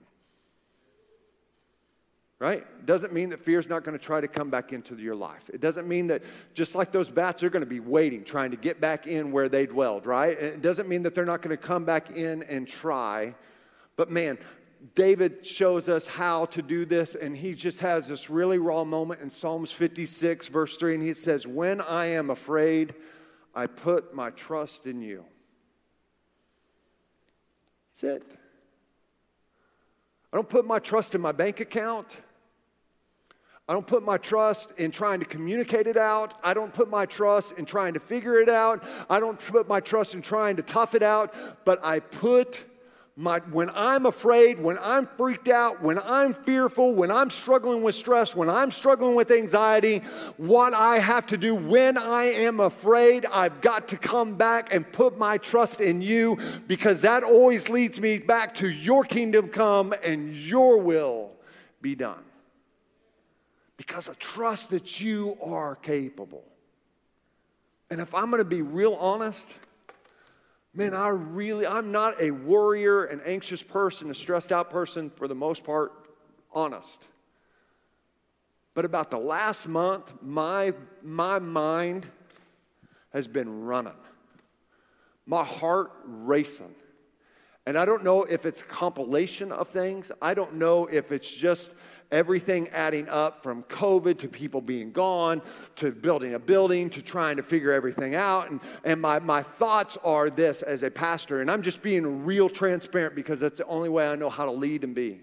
right? 2.40 2.64
Doesn't 2.86 3.12
mean 3.12 3.30
that 3.30 3.44
fear 3.44 3.58
is 3.58 3.68
not 3.68 3.84
going 3.84 3.98
to 3.98 4.04
try 4.04 4.20
to 4.20 4.28
come 4.28 4.48
back 4.48 4.72
into 4.72 4.96
your 4.96 5.16
life. 5.16 5.50
It 5.52 5.60
doesn't 5.60 5.88
mean 5.88 6.06
that 6.08 6.22
just 6.54 6.74
like 6.74 6.92
those 6.92 7.10
bats, 7.10 7.40
they're 7.40 7.50
going 7.50 7.64
to 7.64 7.66
be 7.66 7.80
waiting, 7.80 8.22
trying 8.24 8.52
to 8.52 8.56
get 8.56 8.80
back 8.80 9.06
in 9.06 9.32
where 9.32 9.48
they 9.48 9.66
dwelled, 9.66 10.06
right? 10.06 10.38
It 10.38 10.62
doesn't 10.62 10.88
mean 10.88 11.02
that 11.02 11.14
they're 11.14 11.24
not 11.24 11.42
going 11.42 11.56
to 11.56 11.62
come 11.62 11.84
back 11.84 12.10
in 12.10 12.44
and 12.44 12.66
try. 12.66 13.34
But 13.96 14.10
man, 14.10 14.38
David 14.94 15.44
shows 15.44 15.88
us 15.88 16.06
how 16.06 16.46
to 16.46 16.62
do 16.62 16.84
this, 16.84 17.16
and 17.16 17.36
he 17.36 17.54
just 17.54 17.80
has 17.80 18.06
this 18.06 18.30
really 18.30 18.58
raw 18.58 18.84
moment 18.84 19.20
in 19.20 19.28
Psalms 19.28 19.72
56, 19.72 20.46
verse 20.46 20.76
3, 20.76 20.94
and 20.94 21.02
he 21.02 21.14
says, 21.14 21.46
When 21.46 21.80
I 21.80 22.06
am 22.06 22.30
afraid, 22.30 22.94
I 23.54 23.66
put 23.66 24.14
my 24.14 24.30
trust 24.30 24.86
in 24.86 25.02
you. 25.02 25.24
That's 27.90 28.04
it. 28.04 28.38
I 30.32 30.36
don't 30.36 30.48
put 30.48 30.64
my 30.64 30.78
trust 30.78 31.16
in 31.16 31.20
my 31.20 31.32
bank 31.32 31.58
account. 31.58 32.16
I 33.68 33.74
don't 33.74 33.86
put 33.86 34.02
my 34.02 34.16
trust 34.16 34.72
in 34.78 34.90
trying 34.90 35.20
to 35.20 35.26
communicate 35.26 35.86
it 35.86 35.98
out. 35.98 36.34
I 36.42 36.54
don't 36.54 36.72
put 36.72 36.88
my 36.88 37.04
trust 37.04 37.52
in 37.52 37.66
trying 37.66 37.92
to 37.94 38.00
figure 38.00 38.36
it 38.40 38.48
out. 38.48 38.82
I 39.10 39.20
don't 39.20 39.38
put 39.38 39.68
my 39.68 39.78
trust 39.80 40.14
in 40.14 40.22
trying 40.22 40.56
to 40.56 40.62
tough 40.62 40.94
it 40.94 41.02
out, 41.02 41.34
but 41.66 41.78
I 41.84 42.00
put 42.00 42.64
my, 43.14 43.40
when 43.50 43.68
I'm 43.74 44.06
afraid, 44.06 44.58
when 44.58 44.78
I'm 44.80 45.06
freaked 45.18 45.48
out, 45.48 45.82
when 45.82 45.98
I'm 45.98 46.32
fearful, 46.32 46.94
when 46.94 47.10
I'm 47.10 47.28
struggling 47.28 47.82
with 47.82 47.96
stress, 47.96 48.34
when 48.34 48.48
I'm 48.48 48.70
struggling 48.70 49.16
with 49.16 49.32
anxiety, 49.32 49.98
what 50.36 50.72
I 50.72 51.00
have 51.00 51.26
to 51.26 51.36
do 51.36 51.54
when 51.54 51.98
I 51.98 52.26
am 52.26 52.60
afraid, 52.60 53.26
I've 53.26 53.60
got 53.60 53.88
to 53.88 53.98
come 53.98 54.36
back 54.36 54.72
and 54.72 54.90
put 54.92 55.18
my 55.18 55.36
trust 55.36 55.80
in 55.80 56.00
you 56.00 56.38
because 56.68 57.00
that 57.00 57.24
always 57.24 57.68
leads 57.68 58.00
me 58.00 58.18
back 58.18 58.54
to 58.54 58.70
your 58.70 59.02
kingdom 59.02 59.48
come 59.48 59.92
and 60.04 60.32
your 60.34 60.78
will 60.78 61.32
be 61.82 61.96
done. 61.96 62.27
Because 63.78 64.10
I 64.10 64.14
trust 64.18 64.68
that 64.70 65.00
you 65.00 65.38
are 65.42 65.76
capable. 65.76 66.44
And 67.90 68.00
if 68.00 68.14
I'm 68.14 68.28
going 68.30 68.40
to 68.40 68.44
be 68.44 68.60
real 68.60 68.92
honest, 68.94 69.46
man, 70.74 70.92
I 70.92 71.08
really, 71.08 71.66
I'm 71.66 71.90
not 71.90 72.20
a 72.20 72.30
worrier, 72.30 73.04
an 73.04 73.22
anxious 73.24 73.62
person, 73.62 74.10
a 74.10 74.14
stressed 74.14 74.52
out 74.52 74.68
person 74.68 75.08
for 75.08 75.26
the 75.26 75.34
most 75.34 75.64
part, 75.64 75.92
honest. 76.52 77.08
But 78.74 78.84
about 78.84 79.10
the 79.10 79.18
last 79.18 79.66
month, 79.66 80.12
my, 80.22 80.74
my 81.02 81.38
mind 81.38 82.06
has 83.12 83.26
been 83.26 83.64
running, 83.64 83.96
my 85.24 85.44
heart 85.44 85.92
racing. 86.04 86.74
And 87.66 87.76
I 87.76 87.84
don't 87.84 88.02
know 88.02 88.22
if 88.22 88.46
it's 88.46 88.62
compilation 88.62 89.52
of 89.52 89.68
things. 89.68 90.10
I 90.22 90.32
don't 90.32 90.54
know 90.54 90.86
if 90.86 91.12
it's 91.12 91.30
just 91.30 91.72
everything 92.10 92.68
adding 92.70 93.08
up 93.08 93.42
from 93.42 93.62
COVID 93.64 94.18
to 94.18 94.28
people 94.28 94.60
being 94.60 94.92
gone 94.92 95.42
to 95.76 95.92
building 95.92 96.34
a 96.34 96.38
building 96.38 96.88
to 96.90 97.02
trying 97.02 97.36
to 97.36 97.42
figure 97.42 97.72
everything 97.72 98.14
out. 98.14 98.50
And, 98.50 98.60
and 98.84 99.00
my, 99.00 99.18
my 99.18 99.42
thoughts 99.42 99.98
are 100.04 100.30
this 100.30 100.62
as 100.62 100.82
a 100.82 100.90
pastor, 100.90 101.40
and 101.40 101.50
I'm 101.50 101.62
just 101.62 101.82
being 101.82 102.24
real 102.24 102.48
transparent 102.48 103.14
because 103.14 103.40
that's 103.40 103.58
the 103.58 103.66
only 103.66 103.88
way 103.88 104.08
I 104.08 104.16
know 104.16 104.30
how 104.30 104.44
to 104.44 104.52
lead 104.52 104.84
and 104.84 104.94
be. 104.94 105.20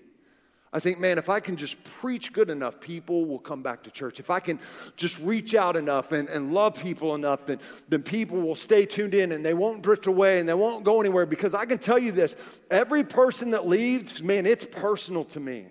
I 0.75 0.79
think, 0.81 0.99
man, 0.99 1.17
if 1.17 1.29
I 1.29 1.39
can 1.39 1.55
just 1.55 1.81
preach 1.85 2.33
good 2.33 2.49
enough, 2.49 2.81
people 2.81 3.23
will 3.23 3.39
come 3.39 3.63
back 3.63 3.81
to 3.83 3.91
church. 3.91 4.19
If 4.19 4.29
I 4.29 4.41
can 4.41 4.59
just 4.97 5.17
reach 5.19 5.55
out 5.55 5.77
enough 5.77 6.11
and, 6.11 6.27
and 6.27 6.53
love 6.53 6.75
people 6.75 7.15
enough, 7.15 7.45
then, 7.45 7.59
then 7.87 8.03
people 8.03 8.41
will 8.41 8.55
stay 8.55 8.85
tuned 8.85 9.13
in 9.13 9.31
and 9.31 9.45
they 9.45 9.53
won't 9.53 9.81
drift 9.81 10.05
away 10.05 10.41
and 10.41 10.49
they 10.49 10.53
won't 10.53 10.83
go 10.83 10.99
anywhere. 10.99 11.25
Because 11.25 11.53
I 11.53 11.65
can 11.65 11.77
tell 11.77 11.97
you 11.97 12.11
this 12.11 12.35
every 12.69 13.05
person 13.05 13.51
that 13.51 13.65
leaves, 13.65 14.21
man, 14.21 14.45
it's 14.45 14.65
personal 14.65 15.23
to 15.25 15.39
me. 15.39 15.67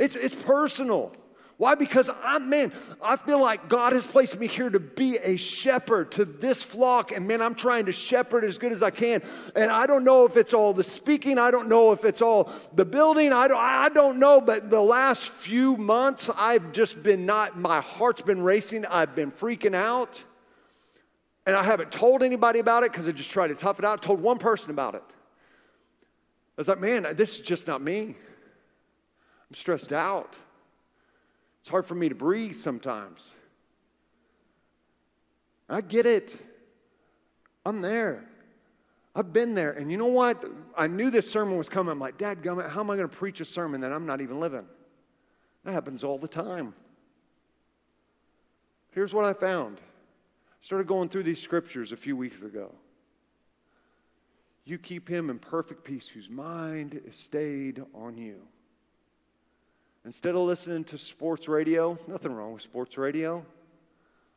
It's, 0.00 0.16
it's 0.16 0.34
personal. 0.34 1.12
Why? 1.58 1.74
Because 1.74 2.08
I'm, 2.24 2.48
man, 2.48 2.72
I 3.02 3.16
feel 3.16 3.38
like 3.38 3.68
God 3.68 3.92
has 3.92 4.06
placed 4.06 4.40
me 4.40 4.46
here 4.46 4.70
to 4.70 4.80
be 4.80 5.18
a 5.18 5.36
shepherd 5.36 6.10
to 6.12 6.24
this 6.24 6.64
flock. 6.64 7.12
And 7.12 7.28
man, 7.28 7.42
I'm 7.42 7.54
trying 7.54 7.84
to 7.84 7.92
shepherd 7.92 8.44
as 8.44 8.56
good 8.56 8.72
as 8.72 8.82
I 8.82 8.88
can. 8.88 9.22
And 9.54 9.70
I 9.70 9.86
don't 9.86 10.02
know 10.02 10.24
if 10.24 10.38
it's 10.38 10.54
all 10.54 10.72
the 10.72 10.82
speaking, 10.82 11.38
I 11.38 11.50
don't 11.50 11.68
know 11.68 11.92
if 11.92 12.06
it's 12.06 12.22
all 12.22 12.50
the 12.72 12.86
building, 12.86 13.34
I 13.34 13.46
don't, 13.46 13.60
I 13.60 13.90
don't 13.90 14.18
know. 14.18 14.40
But 14.40 14.70
the 14.70 14.80
last 14.80 15.28
few 15.28 15.76
months, 15.76 16.30
I've 16.34 16.72
just 16.72 17.02
been 17.02 17.26
not, 17.26 17.58
my 17.58 17.82
heart's 17.82 18.22
been 18.22 18.40
racing, 18.40 18.86
I've 18.86 19.14
been 19.14 19.30
freaking 19.30 19.74
out. 19.74 20.24
And 21.44 21.54
I 21.54 21.62
haven't 21.62 21.92
told 21.92 22.22
anybody 22.22 22.60
about 22.60 22.84
it 22.84 22.92
because 22.92 23.06
I 23.06 23.12
just 23.12 23.30
tried 23.30 23.48
to 23.48 23.54
tough 23.54 23.78
it 23.78 23.84
out. 23.84 24.02
I 24.02 24.06
told 24.06 24.22
one 24.22 24.38
person 24.38 24.70
about 24.70 24.94
it. 24.94 25.04
I 25.06 26.56
was 26.56 26.68
like, 26.68 26.80
man, 26.80 27.06
this 27.16 27.34
is 27.34 27.40
just 27.40 27.66
not 27.66 27.82
me. 27.82 28.14
I'm 29.50 29.54
stressed 29.54 29.92
out. 29.92 30.36
It's 31.60 31.68
hard 31.68 31.86
for 31.86 31.94
me 31.94 32.08
to 32.08 32.14
breathe 32.14 32.54
sometimes. 32.54 33.32
I 35.68 35.80
get 35.80 36.06
it. 36.06 36.36
I'm 37.66 37.82
there. 37.82 38.24
I've 39.14 39.32
been 39.32 39.54
there. 39.54 39.72
And 39.72 39.90
you 39.90 39.98
know 39.98 40.06
what? 40.06 40.44
I 40.76 40.86
knew 40.86 41.10
this 41.10 41.30
sermon 41.30 41.58
was 41.58 41.68
coming. 41.68 41.92
I'm 41.92 41.98
like, 41.98 42.16
Dad, 42.16 42.38
how 42.44 42.80
am 42.80 42.90
I 42.90 42.96
going 42.96 43.08
to 43.08 43.16
preach 43.16 43.40
a 43.40 43.44
sermon 43.44 43.80
that 43.80 43.92
I'm 43.92 44.06
not 44.06 44.20
even 44.20 44.40
living? 44.40 44.66
That 45.64 45.72
happens 45.72 46.04
all 46.04 46.18
the 46.18 46.28
time. 46.28 46.74
Here's 48.92 49.12
what 49.12 49.24
I 49.24 49.32
found. 49.32 49.78
I 49.78 50.64
started 50.64 50.86
going 50.86 51.08
through 51.08 51.24
these 51.24 51.42
scriptures 51.42 51.92
a 51.92 51.96
few 51.96 52.16
weeks 52.16 52.42
ago. 52.42 52.72
You 54.64 54.78
keep 54.78 55.08
him 55.08 55.30
in 55.30 55.38
perfect 55.38 55.84
peace 55.84 56.08
whose 56.08 56.30
mind 56.30 57.00
is 57.04 57.16
stayed 57.16 57.82
on 57.94 58.16
you. 58.16 58.40
Instead 60.04 60.34
of 60.34 60.42
listening 60.42 60.84
to 60.84 60.98
sports 60.98 61.46
radio, 61.46 61.98
nothing 62.06 62.32
wrong 62.32 62.54
with 62.54 62.62
sports 62.62 62.96
radio, 62.96 63.44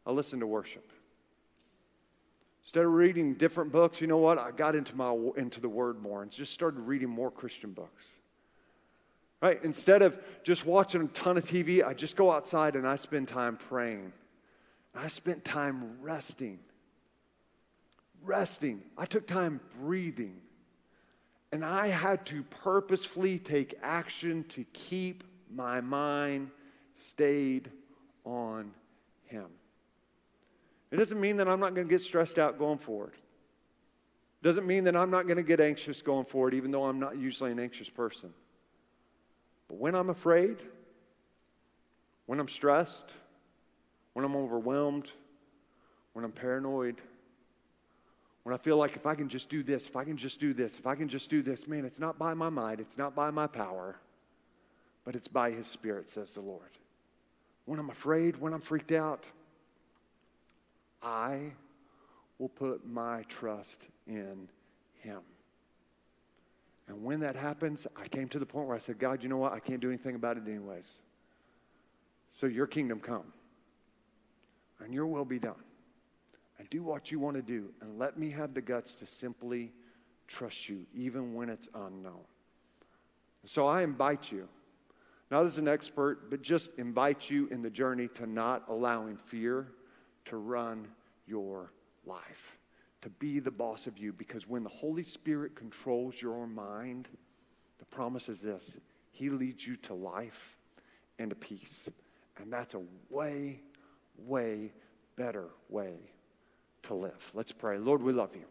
I 0.05 0.11
listen 0.11 0.39
to 0.41 0.47
worship. 0.47 0.91
Instead 2.63 2.85
of 2.85 2.93
reading 2.93 3.33
different 3.33 3.71
books, 3.71 3.99
you 4.01 4.07
know 4.07 4.17
what? 4.17 4.37
I 4.37 4.51
got 4.51 4.75
into, 4.75 4.95
my, 4.95 5.13
into 5.37 5.59
the 5.59 5.69
Word 5.69 6.01
more 6.01 6.21
and 6.21 6.31
just 6.31 6.53
started 6.53 6.79
reading 6.81 7.09
more 7.09 7.31
Christian 7.31 7.71
books. 7.71 8.19
Right? 9.41 9.61
Instead 9.63 10.01
of 10.01 10.17
just 10.43 10.65
watching 10.65 11.01
a 11.01 11.07
ton 11.07 11.37
of 11.37 11.45
TV, 11.45 11.85
I 11.85 11.93
just 11.93 12.15
go 12.15 12.31
outside 12.31 12.77
and 12.77 12.87
I 12.87 12.95
spend 12.95 13.27
time 13.27 13.57
praying. 13.57 14.13
I 14.95 15.07
spent 15.07 15.43
time 15.43 15.97
resting. 16.01 16.59
Resting. 18.23 18.81
I 18.97 19.05
took 19.05 19.27
time 19.27 19.59
breathing. 19.81 20.39
And 21.51 21.65
I 21.65 21.87
had 21.87 22.25
to 22.27 22.43
purposefully 22.43 23.37
take 23.39 23.75
action 23.83 24.45
to 24.49 24.63
keep 24.71 25.25
my 25.55 25.81
mind 25.81 26.51
stayed 26.95 27.69
on 28.25 28.71
Him. 29.25 29.47
It 30.91 30.97
doesn't 30.97 31.19
mean 31.19 31.37
that 31.37 31.47
I'm 31.47 31.59
not 31.59 31.73
going 31.73 31.87
to 31.87 31.91
get 31.91 32.01
stressed 32.01 32.37
out 32.37 32.59
going 32.59 32.77
forward. 32.77 33.13
It 33.13 34.43
doesn't 34.43 34.67
mean 34.67 34.83
that 34.83 34.95
I'm 34.95 35.09
not 35.09 35.25
going 35.25 35.37
to 35.37 35.43
get 35.43 35.59
anxious 35.59 36.01
going 36.01 36.25
forward, 36.25 36.53
even 36.53 36.71
though 36.71 36.85
I'm 36.85 36.99
not 36.99 37.17
usually 37.17 37.51
an 37.51 37.59
anxious 37.59 37.89
person. 37.89 38.33
But 39.67 39.77
when 39.77 39.95
I'm 39.95 40.09
afraid, 40.09 40.57
when 42.25 42.39
I'm 42.39 42.47
stressed, 42.47 43.13
when 44.13 44.25
I'm 44.25 44.35
overwhelmed, 44.35 45.09
when 46.13 46.23
I'm 46.23 46.31
paranoid, 46.31 47.01
when 48.43 48.53
I 48.53 48.57
feel 48.57 48.77
like 48.77 48.95
if 48.95 49.05
I 49.05 49.15
can 49.15 49.29
just 49.29 49.49
do 49.49 49.63
this, 49.63 49.87
if 49.87 49.95
I 49.95 50.03
can 50.03 50.17
just 50.17 50.39
do 50.39 50.53
this, 50.53 50.77
if 50.77 50.85
I 50.85 50.95
can 50.95 51.07
just 51.07 51.29
do 51.29 51.41
this, 51.41 51.67
man, 51.67 51.85
it's 51.85 51.99
not 51.99 52.19
by 52.19 52.33
my 52.33 52.49
might, 52.49 52.79
it's 52.79 52.97
not 52.97 53.15
by 53.15 53.31
my 53.31 53.47
power 53.47 53.95
but 55.03 55.15
it's 55.15 55.27
by 55.27 55.51
His 55.51 55.67
Spirit, 55.67 56.09
says 56.09 56.33
the 56.33 56.41
Lord. 56.41 56.69
When 57.65 57.79
I'm 57.79 57.89
afraid, 57.89 58.37
when 58.37 58.53
I'm 58.53 58.61
freaked 58.61 58.91
out, 58.91 59.25
I 61.01 61.53
will 62.39 62.49
put 62.49 62.85
my 62.85 63.23
trust 63.23 63.87
in 64.07 64.49
Him. 64.99 65.21
And 66.87 67.03
when 67.03 67.21
that 67.21 67.35
happens, 67.35 67.87
I 67.95 68.07
came 68.07 68.27
to 68.29 68.39
the 68.39 68.45
point 68.45 68.67
where 68.67 68.75
I 68.75 68.79
said, 68.79 68.99
God, 68.99 69.23
you 69.23 69.29
know 69.29 69.37
what? 69.37 69.53
I 69.53 69.59
can't 69.59 69.79
do 69.79 69.89
anything 69.89 70.15
about 70.15 70.37
it 70.37 70.43
anyways. 70.47 71.01
So 72.31 72.47
your 72.47 72.67
kingdom 72.67 72.99
come 72.99 73.31
and 74.83 74.93
your 74.93 75.07
will 75.07 75.25
be 75.25 75.39
done. 75.39 75.55
And 76.59 76.69
do 76.69 76.83
what 76.83 77.11
you 77.11 77.19
want 77.19 77.35
to 77.35 77.41
do. 77.41 77.69
And 77.81 77.97
let 77.97 78.17
me 78.17 78.29
have 78.31 78.53
the 78.53 78.61
guts 78.61 78.95
to 78.95 79.05
simply 79.05 79.71
trust 80.27 80.69
you, 80.69 80.85
even 80.93 81.33
when 81.33 81.49
it's 81.49 81.67
unknown. 81.73 82.21
So 83.45 83.67
I 83.67 83.81
invite 83.81 84.31
you 84.31 84.47
not 85.33 85.47
as 85.47 85.57
an 85.57 85.67
expert, 85.67 86.29
but 86.29 86.43
just 86.43 86.69
invite 86.77 87.27
you 87.27 87.47
in 87.47 87.63
the 87.63 87.69
journey 87.69 88.07
to 88.07 88.27
not 88.27 88.65
allowing 88.69 89.17
fear 89.17 89.67
to 90.25 90.37
run 90.37 90.87
your 91.25 91.73
life, 92.05 92.59
to 93.01 93.09
be 93.09 93.39
the 93.39 93.49
boss 93.49 93.87
of 93.87 93.97
you. 93.97 94.13
Because 94.13 94.47
when 94.47 94.63
the 94.63 94.69
Holy 94.69 95.01
Spirit 95.01 95.55
controls 95.55 96.21
your 96.21 96.45
mind, 96.45 97.09
the 97.79 97.85
promise 97.85 98.29
is 98.29 98.41
this 98.41 98.77
He 99.09 99.31
leads 99.31 99.65
you 99.65 99.75
to 99.77 99.95
life 99.95 100.55
and 101.17 101.31
to 101.31 101.35
peace. 101.35 101.89
And 102.37 102.53
that's 102.53 102.75
a 102.75 102.83
way, 103.09 103.59
way 104.19 104.71
better 105.15 105.49
way 105.67 105.95
to 106.83 106.93
live. 106.93 107.31
Let's 107.33 107.51
pray. 107.51 107.77
Lord, 107.77 108.03
we 108.03 108.13
love 108.13 108.35
you. 108.35 108.45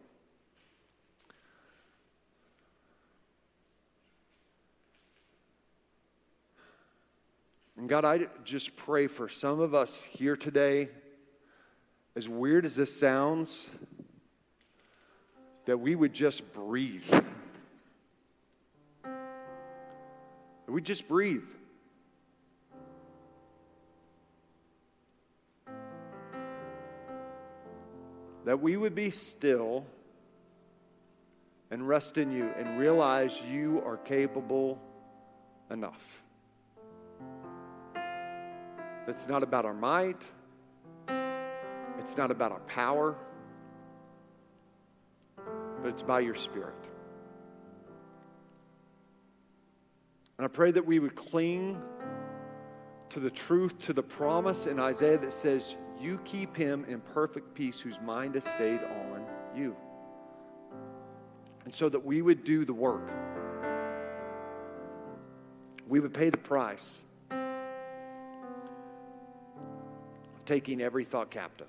And 7.77 7.89
God, 7.89 8.05
I 8.05 8.27
just 8.43 8.75
pray 8.75 9.07
for 9.07 9.27
some 9.27 9.59
of 9.59 9.73
us 9.73 10.01
here 10.01 10.35
today, 10.35 10.89
as 12.15 12.29
weird 12.29 12.65
as 12.65 12.75
this 12.75 12.99
sounds, 12.99 13.67
that 15.65 15.79
we 15.79 15.95
would 15.95 16.13
just 16.13 16.53
breathe. 16.53 17.09
That 19.03 20.71
we 20.71 20.81
just 20.81 21.07
breathe. 21.07 21.47
That 28.45 28.61
we 28.61 28.77
would 28.77 28.93
be 28.93 29.09
still 29.09 29.85
and 31.71 31.87
rest 31.87 32.19
in 32.19 32.31
you 32.31 32.51
and 32.55 32.77
realize 32.77 33.41
you 33.41 33.81
are 33.83 33.97
capable 33.97 34.79
enough. 35.71 36.22
It's 39.07 39.27
not 39.27 39.43
about 39.43 39.65
our 39.65 39.73
might, 39.73 40.29
it's 41.99 42.17
not 42.17 42.31
about 42.31 42.51
our 42.51 42.61
power, 42.61 43.15
but 45.35 45.89
it's 45.89 46.01
by 46.01 46.21
your 46.21 46.35
Spirit. 46.35 46.89
And 50.37 50.45
I 50.45 50.47
pray 50.47 50.71
that 50.71 50.85
we 50.85 50.99
would 50.99 51.15
cling 51.15 51.81
to 53.09 53.19
the 53.19 53.29
truth, 53.29 53.77
to 53.79 53.93
the 53.93 54.01
promise 54.01 54.67
in 54.67 54.79
Isaiah 54.79 55.17
that 55.17 55.33
says, 55.33 55.75
You 55.99 56.17
keep 56.25 56.55
him 56.55 56.85
in 56.87 56.99
perfect 56.99 57.53
peace 57.53 57.79
whose 57.79 57.99
mind 58.01 58.35
has 58.35 58.45
stayed 58.45 58.79
on 58.79 59.25
you. 59.55 59.75
And 61.65 61.73
so 61.73 61.89
that 61.89 62.03
we 62.03 62.21
would 62.21 62.43
do 62.43 62.65
the 62.65 62.73
work, 62.73 63.09
we 65.87 65.99
would 65.99 66.13
pay 66.13 66.29
the 66.29 66.37
price 66.37 67.03
taking 70.45 70.81
every 70.81 71.05
thought 71.05 71.29
captive, 71.29 71.67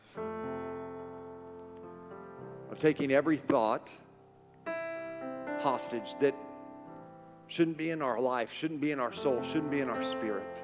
of 2.71 2.79
taking 2.79 3.13
every 3.13 3.37
thought 3.37 3.91
hostage 5.61 6.15
that 6.21 6.35
shouldn't 7.47 7.77
be 7.77 7.91
in 7.91 8.03
our 8.03 8.21
life, 8.21 8.53
shouldn't 8.53 8.81
be 8.81 8.91
in 8.91 9.01
our 9.01 9.13
soul, 9.13 9.43
shouldn't 9.43 9.71
be 9.71 9.81
in 9.81 9.89
our 9.89 10.03
spirit. 10.03 10.63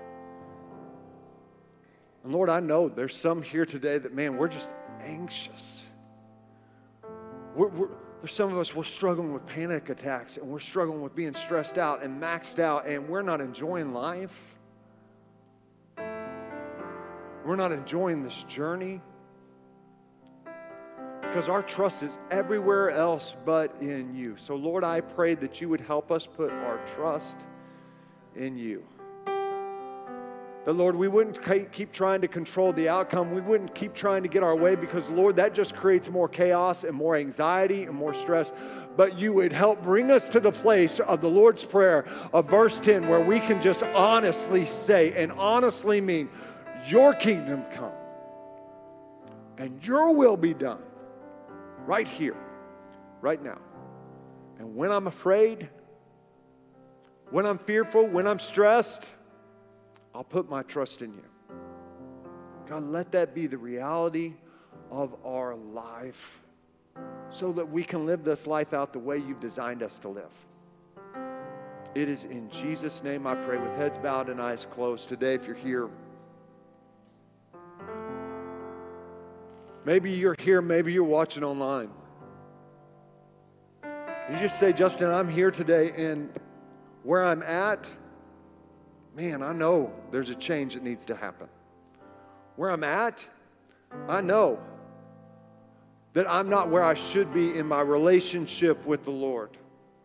And 2.25 2.33
Lord, 2.33 2.49
I 2.49 2.61
know 2.61 2.89
there's 2.89 3.17
some 3.17 3.43
here 3.43 3.65
today 3.65 3.99
that, 3.99 4.15
man, 4.15 4.37
we're 4.37 4.49
just 4.49 4.73
anxious. 5.01 5.87
We're, 7.55 7.69
we're, 7.69 7.89
there's 8.21 8.35
some 8.35 8.53
of 8.53 8.59
us, 8.59 8.75
we're 8.75 8.85
struggling 8.85 9.33
with 9.33 9.47
panic 9.47 9.89
attacks 9.89 10.37
and 10.37 10.47
we're 10.47 10.59
struggling 10.59 11.01
with 11.01 11.15
being 11.15 11.33
stressed 11.33 11.79
out 11.79 12.03
and 12.03 12.21
maxed 12.21 12.59
out 12.59 12.87
and 12.87 13.09
we're 13.09 13.23
not 13.23 13.41
enjoying 13.41 13.95
life. 13.95 14.57
We're 17.51 17.57
not 17.57 17.73
enjoying 17.73 18.23
this 18.23 18.45
journey 18.45 19.01
because 21.21 21.49
our 21.49 21.65
trust 21.65 22.05
is 22.05 22.17
everywhere 22.31 22.91
else 22.91 23.35
but 23.45 23.75
in 23.81 24.15
you. 24.15 24.37
So, 24.37 24.55
Lord, 24.55 24.85
I 24.85 25.01
pray 25.01 25.35
that 25.35 25.61
you 25.61 25.69
would 25.69 25.81
help 25.81 26.13
us 26.13 26.29
put 26.29 26.53
our 26.53 26.79
trust 26.95 27.39
in 28.37 28.57
you. 28.57 28.85
That, 30.65 30.75
Lord, 30.75 30.95
we 30.95 31.09
wouldn't 31.09 31.43
keep 31.73 31.91
trying 31.91 32.21
to 32.21 32.29
control 32.29 32.73
the 32.73 32.89
outcome. 32.89 33.33
We 33.33 33.41
wouldn't 33.41 33.75
keep 33.75 33.95
trying 33.95 34.23
to 34.23 34.29
get 34.29 34.45
our 34.45 34.55
way 34.55 34.77
because, 34.77 35.09
Lord, 35.09 35.35
that 35.35 35.53
just 35.53 35.75
creates 35.75 36.09
more 36.09 36.29
chaos 36.29 36.85
and 36.85 36.95
more 36.95 37.17
anxiety 37.17 37.85
and 37.85 37.97
more 37.97 38.15
stress. 38.15 38.53
But 38.95 39.19
you 39.19 39.33
would 39.33 39.53
help 39.53 39.83
bring 39.83 40.13
us 40.13 40.29
to 40.29 40.39
the 40.39 40.53
place 40.53 41.01
of 41.01 41.21
the 41.23 41.31
Lord's 41.31 41.65
Prayer 41.65 42.05
of 42.33 42.49
verse 42.49 42.79
10 42.79 43.09
where 43.09 43.21
we 43.21 43.41
can 43.41 43.61
just 43.61 43.83
honestly 43.83 44.67
say 44.67 45.13
and 45.15 45.33
honestly 45.33 46.01
mean, 46.01 46.29
Your 46.89 47.15
kingdom 47.15 47.65
come 47.73 47.93
and 49.59 49.85
your 49.87 50.15
will 50.15 50.37
be 50.37 50.55
done 50.55 50.83
right 51.87 52.09
here, 52.09 52.37
right 53.21 53.43
now. 53.43 53.59
And 54.59 54.75
when 54.75 54.91
I'm 54.91 55.07
afraid, 55.07 55.69
when 57.31 57.47
I'm 57.47 57.59
fearful, 57.59 58.07
when 58.07 58.27
I'm 58.27 58.39
stressed, 58.39 59.09
I'll 60.15 60.25
put 60.25 60.49
my 60.49 60.63
trust 60.63 61.03
in 61.03 61.13
you. 61.13 61.25
God, 62.67 62.85
let 62.85 63.13
that 63.13 63.35
be 63.35 63.47
the 63.47 63.59
reality 63.59 64.35
of 64.91 65.15
our 65.25 65.55
life 65.55 66.41
so 67.31 67.53
that 67.53 67.69
we 67.69 67.83
can 67.85 68.07
live 68.07 68.25
this 68.25 68.47
life 68.47 68.73
out 68.73 68.93
the 68.93 68.99
way 68.99 69.19
you've 69.19 69.41
designed 69.41 69.83
us 69.83 69.99
to 70.01 70.09
live. 70.09 70.33
It 71.95 72.09
is 72.09 72.25
in 72.25 72.49
Jesus' 72.51 73.03
name 73.03 73.27
I 73.27 73.35
pray 73.35 73.59
with 73.59 73.75
heads 73.77 73.99
bowed 73.99 74.29
and 74.29 74.41
eyes 74.41 74.67
closed. 74.71 75.09
Today, 75.09 75.35
if 75.35 75.47
you're 75.47 75.57
here, 75.57 75.91
Maybe 79.85 80.11
you're 80.13 80.37
here, 80.39 80.61
maybe 80.61 80.93
you're 80.93 81.05
watching 81.05 81.43
online. 81.43 81.91
You 83.83 84.39
just 84.39 84.59
say, 84.59 84.73
Justin, 84.73 85.11
I'm 85.11 85.29
here 85.29 85.51
today, 85.51 85.93
and 85.97 86.31
where 87.03 87.25
I'm 87.25 87.43
at, 87.43 87.91
man, 89.17 89.43
I 89.43 89.53
know 89.53 89.93
there's 90.11 90.31
a 90.31 90.35
change 90.35 90.75
that 90.75 90.83
needs 90.83 91.07
to 91.07 91.17
happen. 91.17 91.49
Where 92.57 92.71
I'm 92.71 92.85
at, 92.85 93.27
I 94.07 94.21
know 94.21 94.61
that 96.13 96.31
I'm 96.31 96.49
not 96.49 96.69
where 96.69 96.85
I 96.85 96.95
should 96.95 97.33
be 97.33 97.57
in 97.57 97.67
my 97.67 97.81
relationship 97.81 98.85
with 98.85 99.05
the 99.05 99.11
Lord. 99.11 99.57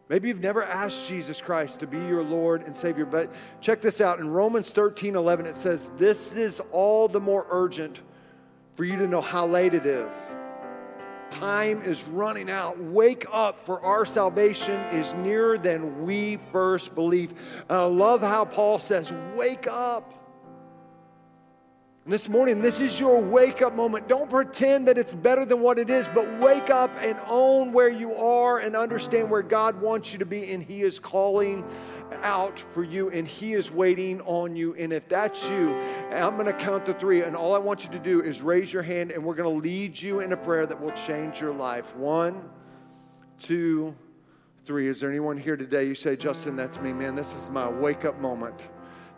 Maybe 0.07 0.27
you've 0.27 0.39
never 0.39 0.63
asked 0.63 1.07
Jesus 1.07 1.41
Christ 1.41 1.79
to 1.79 1.87
be 1.87 1.97
your 1.97 2.23
Lord 2.23 2.63
and 2.63 2.75
Savior, 2.75 3.05
but 3.05 3.33
check 3.59 3.81
this 3.81 3.99
out. 3.99 4.19
In 4.19 4.29
Romans 4.29 4.69
13 4.69 5.15
11, 5.15 5.47
it 5.47 5.57
says, 5.57 5.89
This 5.97 6.35
is 6.35 6.61
all 6.71 7.07
the 7.07 7.19
more 7.19 7.47
urgent 7.49 8.01
for 8.75 8.83
you 8.83 8.97
to 8.97 9.07
know 9.07 9.21
how 9.21 9.47
late 9.47 9.73
it 9.73 9.85
is. 9.85 10.33
Time 11.29 11.81
is 11.81 12.03
running 12.05 12.49
out. 12.49 12.77
Wake 12.79 13.25
up, 13.31 13.59
for 13.65 13.81
our 13.81 14.05
salvation 14.05 14.79
is 14.93 15.13
nearer 15.15 15.57
than 15.57 16.03
we 16.03 16.37
first 16.51 16.93
believe. 16.93 17.31
And 17.67 17.77
I 17.77 17.83
love 17.85 18.21
how 18.21 18.45
Paul 18.45 18.79
says, 18.79 19.11
Wake 19.35 19.67
up. 19.67 20.13
And 22.05 22.13
this 22.13 22.29
morning, 22.29 22.61
this 22.61 22.79
is 22.79 22.99
your 22.99 23.19
wake 23.19 23.63
up 23.63 23.73
moment. 23.73 24.07
Don't 24.07 24.29
pretend 24.29 24.87
that 24.87 24.97
it's 24.99 25.13
better 25.13 25.43
than 25.43 25.59
what 25.59 25.79
it 25.79 25.89
is, 25.89 26.07
but 26.13 26.31
wake 26.39 26.69
up 26.69 26.95
and 27.01 27.17
own 27.25 27.71
where 27.71 27.89
you 27.89 28.13
are 28.13 28.59
and 28.59 28.75
understand 28.75 29.31
where 29.31 29.41
God 29.41 29.81
wants 29.81 30.13
you 30.13 30.19
to 30.19 30.25
be. 30.25 30.53
And 30.53 30.61
He 30.61 30.83
is 30.83 30.99
calling 30.99 31.65
out 32.21 32.59
for 32.73 32.83
you 32.83 33.09
and 33.09 33.27
He 33.27 33.53
is 33.53 33.71
waiting 33.71 34.21
on 34.21 34.55
you. 34.55 34.75
And 34.75 34.91
if 34.93 35.07
that's 35.07 35.47
you, 35.49 35.75
I'm 36.11 36.35
going 36.35 36.45
to 36.45 36.53
count 36.53 36.85
to 36.87 36.93
three. 36.93 37.23
And 37.23 37.35
all 37.35 37.55
I 37.55 37.59
want 37.59 37.83
you 37.83 37.89
to 37.91 37.99
do 37.99 38.21
is 38.21 38.41
raise 38.41 38.71
your 38.71 38.83
hand 38.83 39.11
and 39.11 39.23
we're 39.23 39.35
going 39.35 39.53
to 39.53 39.61
lead 39.67 39.99
you 39.99 40.19
in 40.19 40.33
a 40.33 40.37
prayer 40.37 40.65
that 40.65 40.79
will 40.79 40.91
change 40.91 41.39
your 41.39 41.53
life. 41.53 41.95
One, 41.95 42.49
two, 43.39 43.95
three. 44.65 44.87
Is 44.87 44.99
there 44.99 45.09
anyone 45.09 45.37
here 45.37 45.55
today? 45.55 45.85
You 45.85 45.95
say, 45.95 46.15
Justin, 46.15 46.55
that's 46.55 46.79
me, 46.79 46.93
man. 46.93 47.15
This 47.15 47.35
is 47.35 47.49
my 47.49 47.69
wake 47.69 48.05
up 48.05 48.19
moment. 48.19 48.69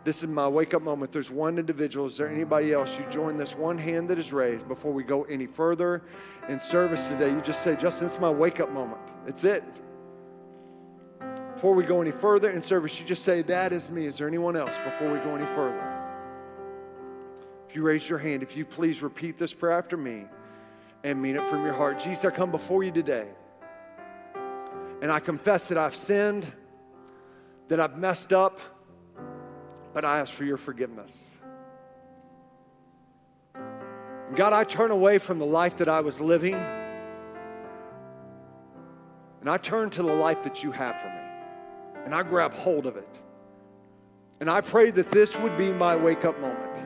This 0.04 0.22
is 0.22 0.28
my 0.28 0.48
wake 0.48 0.74
up 0.74 0.82
moment. 0.82 1.12
There's 1.12 1.30
one 1.30 1.58
individual. 1.58 2.06
Is 2.06 2.16
there 2.16 2.28
anybody 2.28 2.72
else? 2.72 2.96
You 2.98 3.04
join 3.10 3.36
this 3.36 3.54
one 3.54 3.76
hand 3.76 4.08
that 4.08 4.18
is 4.18 4.32
raised 4.32 4.68
before 4.68 4.92
we 4.92 5.02
go 5.02 5.24
any 5.24 5.46
further 5.46 6.02
in 6.48 6.60
service 6.60 7.06
today. 7.06 7.30
You 7.30 7.40
just 7.40 7.62
say, 7.62 7.76
Justin, 7.76 8.06
it's 8.06 8.18
my 8.18 8.30
wake 8.30 8.60
up 8.60 8.70
moment. 8.70 9.02
It's 9.26 9.44
it. 9.44 9.64
Before 11.58 11.74
we 11.74 11.82
go 11.82 12.00
any 12.00 12.12
further 12.12 12.50
in 12.50 12.62
service, 12.62 13.00
you 13.00 13.04
just 13.04 13.24
say, 13.24 13.42
That 13.42 13.72
is 13.72 13.90
me. 13.90 14.06
Is 14.06 14.18
there 14.18 14.28
anyone 14.28 14.56
else 14.56 14.76
before 14.84 15.12
we 15.12 15.18
go 15.18 15.34
any 15.34 15.46
further? 15.46 15.82
If 17.68 17.74
you 17.74 17.82
raise 17.82 18.08
your 18.08 18.18
hand, 18.18 18.44
if 18.44 18.56
you 18.56 18.64
please 18.64 19.02
repeat 19.02 19.38
this 19.38 19.52
prayer 19.52 19.76
after 19.76 19.96
me 19.96 20.26
and 21.02 21.20
mean 21.20 21.34
it 21.34 21.42
from 21.50 21.64
your 21.64 21.72
heart. 21.72 21.98
Jesus, 21.98 22.24
I 22.24 22.30
come 22.30 22.52
before 22.52 22.84
you 22.84 22.92
today 22.92 23.26
and 25.02 25.10
I 25.10 25.18
confess 25.18 25.66
that 25.68 25.78
I've 25.78 25.96
sinned, 25.96 26.46
that 27.66 27.80
I've 27.80 27.98
messed 27.98 28.32
up 28.32 28.60
but 29.92 30.04
I 30.04 30.20
ask 30.20 30.32
for 30.32 30.44
your 30.44 30.58
forgiveness. 30.58 31.34
God, 34.36 34.52
I 34.52 34.62
turn 34.62 34.92
away 34.92 35.18
from 35.18 35.40
the 35.40 35.46
life 35.46 35.78
that 35.78 35.88
I 35.88 36.02
was 36.02 36.20
living, 36.20 36.54
and 39.40 39.50
I 39.50 39.56
turn 39.56 39.90
to 39.90 40.04
the 40.04 40.12
life 40.12 40.44
that 40.44 40.62
you 40.62 40.70
have 40.70 41.00
for 41.00 41.08
me, 41.08 41.17
and 42.04 42.14
I 42.14 42.22
grab 42.22 42.52
hold 42.54 42.86
of 42.86 42.96
it. 42.96 43.18
And 44.40 44.48
I 44.48 44.60
pray 44.60 44.90
that 44.92 45.10
this 45.10 45.36
would 45.38 45.56
be 45.58 45.72
my 45.72 45.96
wake 45.96 46.24
up 46.24 46.38
moment. 46.40 46.84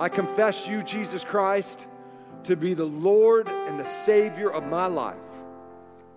I 0.00 0.08
confess 0.08 0.66
you, 0.66 0.82
Jesus 0.82 1.24
Christ, 1.24 1.86
to 2.44 2.56
be 2.56 2.74
the 2.74 2.84
Lord 2.84 3.48
and 3.48 3.78
the 3.78 3.84
Savior 3.84 4.50
of 4.50 4.66
my 4.66 4.86
life. 4.86 5.16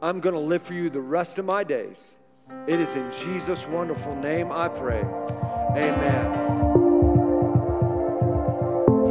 I'm 0.01 0.19
going 0.19 0.35
to 0.35 0.41
live 0.41 0.63
for 0.63 0.73
you 0.73 0.89
the 0.89 1.01
rest 1.01 1.39
of 1.39 1.45
my 1.45 1.63
days. 1.63 2.15
It 2.67 2.79
is 2.79 2.95
in 2.95 3.11
Jesus' 3.11 3.67
wonderful 3.67 4.15
name 4.15 4.51
I 4.51 4.67
pray. 4.67 5.01
Amen. 5.75 6.96